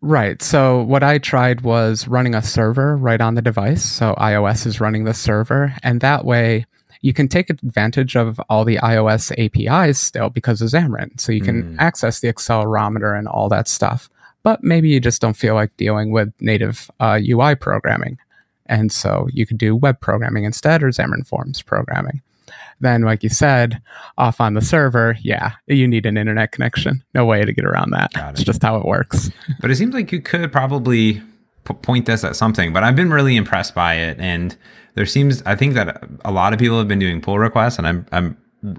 [0.00, 0.42] Right.
[0.42, 3.82] So what I tried was running a server right on the device.
[3.82, 6.66] So iOS is running the server, and that way
[7.04, 11.20] you can take advantage of all the iOS APIs still because of Xamarin.
[11.20, 11.76] So you can mm.
[11.78, 14.08] access the accelerometer and all that stuff.
[14.42, 18.16] But maybe you just don't feel like dealing with native uh, UI programming.
[18.64, 22.22] And so you could do web programming instead or Xamarin Forms programming.
[22.80, 23.82] Then, like you said,
[24.16, 27.04] off on the server, yeah, you need an internet connection.
[27.12, 28.12] No way to get around that.
[28.14, 28.30] It.
[28.30, 29.30] It's just how it works.
[29.60, 31.20] but it seems like you could probably
[31.64, 32.72] point this at something.
[32.72, 34.18] But I've been really impressed by it.
[34.18, 34.56] And
[34.94, 37.86] there seems I think that a lot of people have been doing pull requests, and
[37.86, 38.36] I'm I'm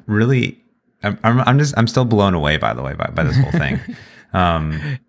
[0.07, 0.61] really
[1.03, 3.79] I'm I'm just I'm still blown away by the way by, by this whole thing.
[4.33, 4.99] um,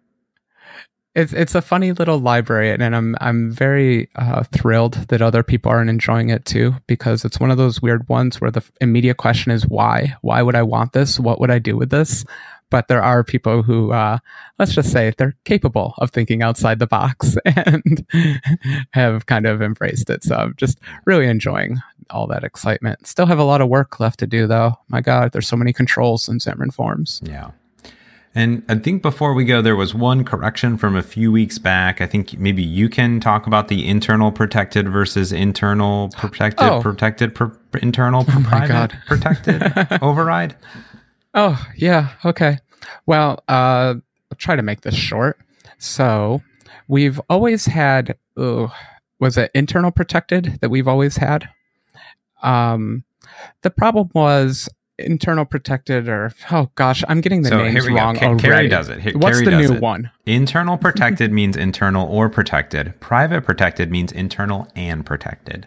[1.15, 5.71] it's it's a funny little library, and I'm I'm very uh, thrilled that other people
[5.71, 9.51] aren't enjoying it too, because it's one of those weird ones where the immediate question
[9.51, 10.15] is why?
[10.21, 11.19] Why would I want this?
[11.19, 12.25] What would I do with this?
[12.71, 14.19] But there are people who, uh,
[14.59, 18.07] let's just say, they're capable of thinking outside the box and
[18.91, 20.25] have kind of embraced it.
[20.25, 21.79] So I'm just really enjoying
[22.11, 23.07] all that excitement.
[23.07, 24.75] Still have a lot of work left to do, though.
[24.89, 27.21] My God, there's so many controls in Xamarin Forms.
[27.25, 27.51] Yeah.
[28.37, 32.03] And I think before we go, there was one correction from a few weeks back.
[32.03, 36.83] I think maybe you can talk about the internal protected versus internal protected, oh.
[36.83, 37.51] protected, per,
[37.81, 39.63] internal oh private protected
[40.03, 40.55] override.
[41.37, 42.15] Oh, yeah.
[42.25, 42.59] Okay.
[43.05, 43.95] Well, uh,
[44.31, 45.39] I'll try to make this short.
[45.79, 46.43] So
[46.89, 48.69] we've always had, uh,
[49.21, 51.49] was it internal protected that we've always had?
[52.43, 53.05] Um,
[53.63, 54.69] the problem was
[54.99, 58.43] internal protected or oh gosh i'm getting the so names wrong Ca- already.
[58.43, 59.83] Carrie does it here, what's Carrie the new it.
[59.83, 65.67] one internal protected means internal or protected private protected means internal and protected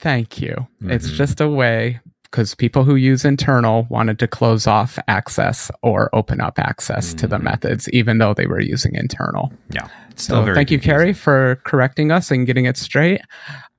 [0.00, 0.90] thank you mm-hmm.
[0.90, 6.14] it's just a way because people who use internal wanted to close off access or
[6.14, 7.18] open up access mm.
[7.18, 7.42] to the mm.
[7.42, 9.52] methods, even though they were using internal.
[9.70, 9.88] Yeah.
[10.16, 10.74] so thank confusing.
[10.74, 13.20] you, Carrie, for correcting us and getting it straight.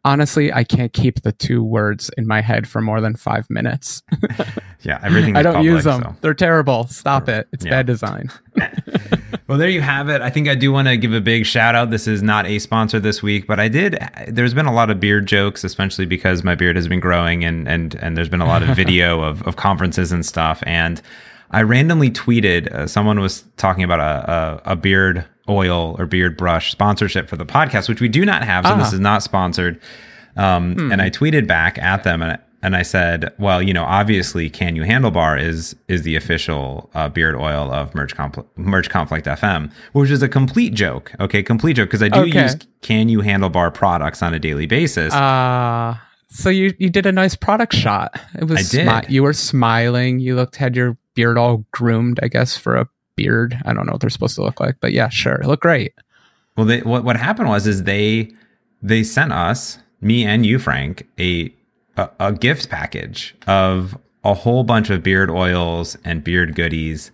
[0.03, 4.01] Honestly, I can't keep the two words in my head for more than five minutes.
[4.81, 5.35] yeah, everything.
[5.37, 6.01] I don't public, use them.
[6.01, 6.15] So.
[6.21, 6.87] They're terrible.
[6.87, 7.47] Stop it.
[7.53, 7.71] It's yeah.
[7.71, 8.31] bad design.
[9.51, 10.21] Well, there you have it.
[10.21, 11.89] I think I do want to give a big shout out.
[11.89, 13.99] This is not a sponsor this week, but I did.
[14.29, 17.67] There's been a lot of beard jokes, especially because my beard has been growing, and
[17.67, 20.63] and and there's been a lot of video of of conferences and stuff.
[20.65, 21.01] And
[21.49, 22.71] I randomly tweeted.
[22.71, 27.35] Uh, someone was talking about a, a, a beard oil or beard brush sponsorship for
[27.35, 28.65] the podcast, which we do not have.
[28.65, 28.77] So ah.
[28.77, 29.81] this is not sponsored.
[30.37, 30.93] Um, hmm.
[30.93, 34.75] And I tweeted back at them, and and I said, well, you know, obviously, Can
[34.75, 39.71] You Handlebar is is the official uh, beard oil of Merge, Compl- Merge Conflict FM,
[39.93, 41.11] which is a complete joke.
[41.19, 42.43] Okay, complete joke because I do okay.
[42.43, 45.11] use Can You Handlebar products on a daily basis.
[45.15, 46.01] Ah.
[46.03, 48.19] Uh, so you you did a nice product shot.
[48.35, 48.87] It was I did.
[48.87, 50.19] Smi- you were smiling.
[50.19, 53.57] You looked had your beard all groomed, I guess, for a beard.
[53.65, 55.93] I don't know what they're supposed to look like, but yeah, sure, it looked great.
[56.55, 58.31] Well, they, what what happened was is they
[58.81, 61.53] they sent us me and you, Frank, a
[62.01, 67.11] a, a gift package of a whole bunch of beard oils and beard goodies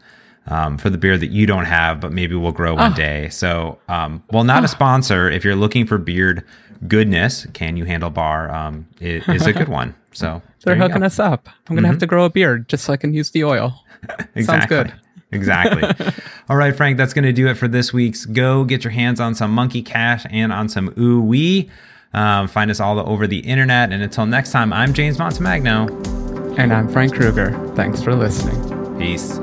[0.47, 2.95] um, for the beard that you don't have, but maybe will grow one oh.
[2.95, 3.29] day.
[3.29, 4.65] So, um, well, not oh.
[4.65, 5.29] a sponsor.
[5.29, 6.43] If you're looking for beard
[6.87, 9.95] goodness, Can You Handlebar um, is, is a good one.
[10.13, 11.47] So they're hooking us up.
[11.47, 11.91] I'm gonna mm-hmm.
[11.91, 13.83] have to grow a beard just so I can use the oil.
[14.35, 14.43] exactly.
[14.43, 14.93] Sounds good.
[15.31, 16.13] exactly.
[16.49, 18.63] All right, Frank, that's going to do it for this week's Go.
[18.63, 21.69] Get your hands on some Monkey Cache and on some Ooui.
[22.13, 23.91] Um, find us all over the internet.
[23.91, 26.57] And until next time, I'm James Montemagno.
[26.57, 27.51] And I'm Frank Krueger.
[27.75, 28.97] Thanks for listening.
[28.97, 29.39] Peace.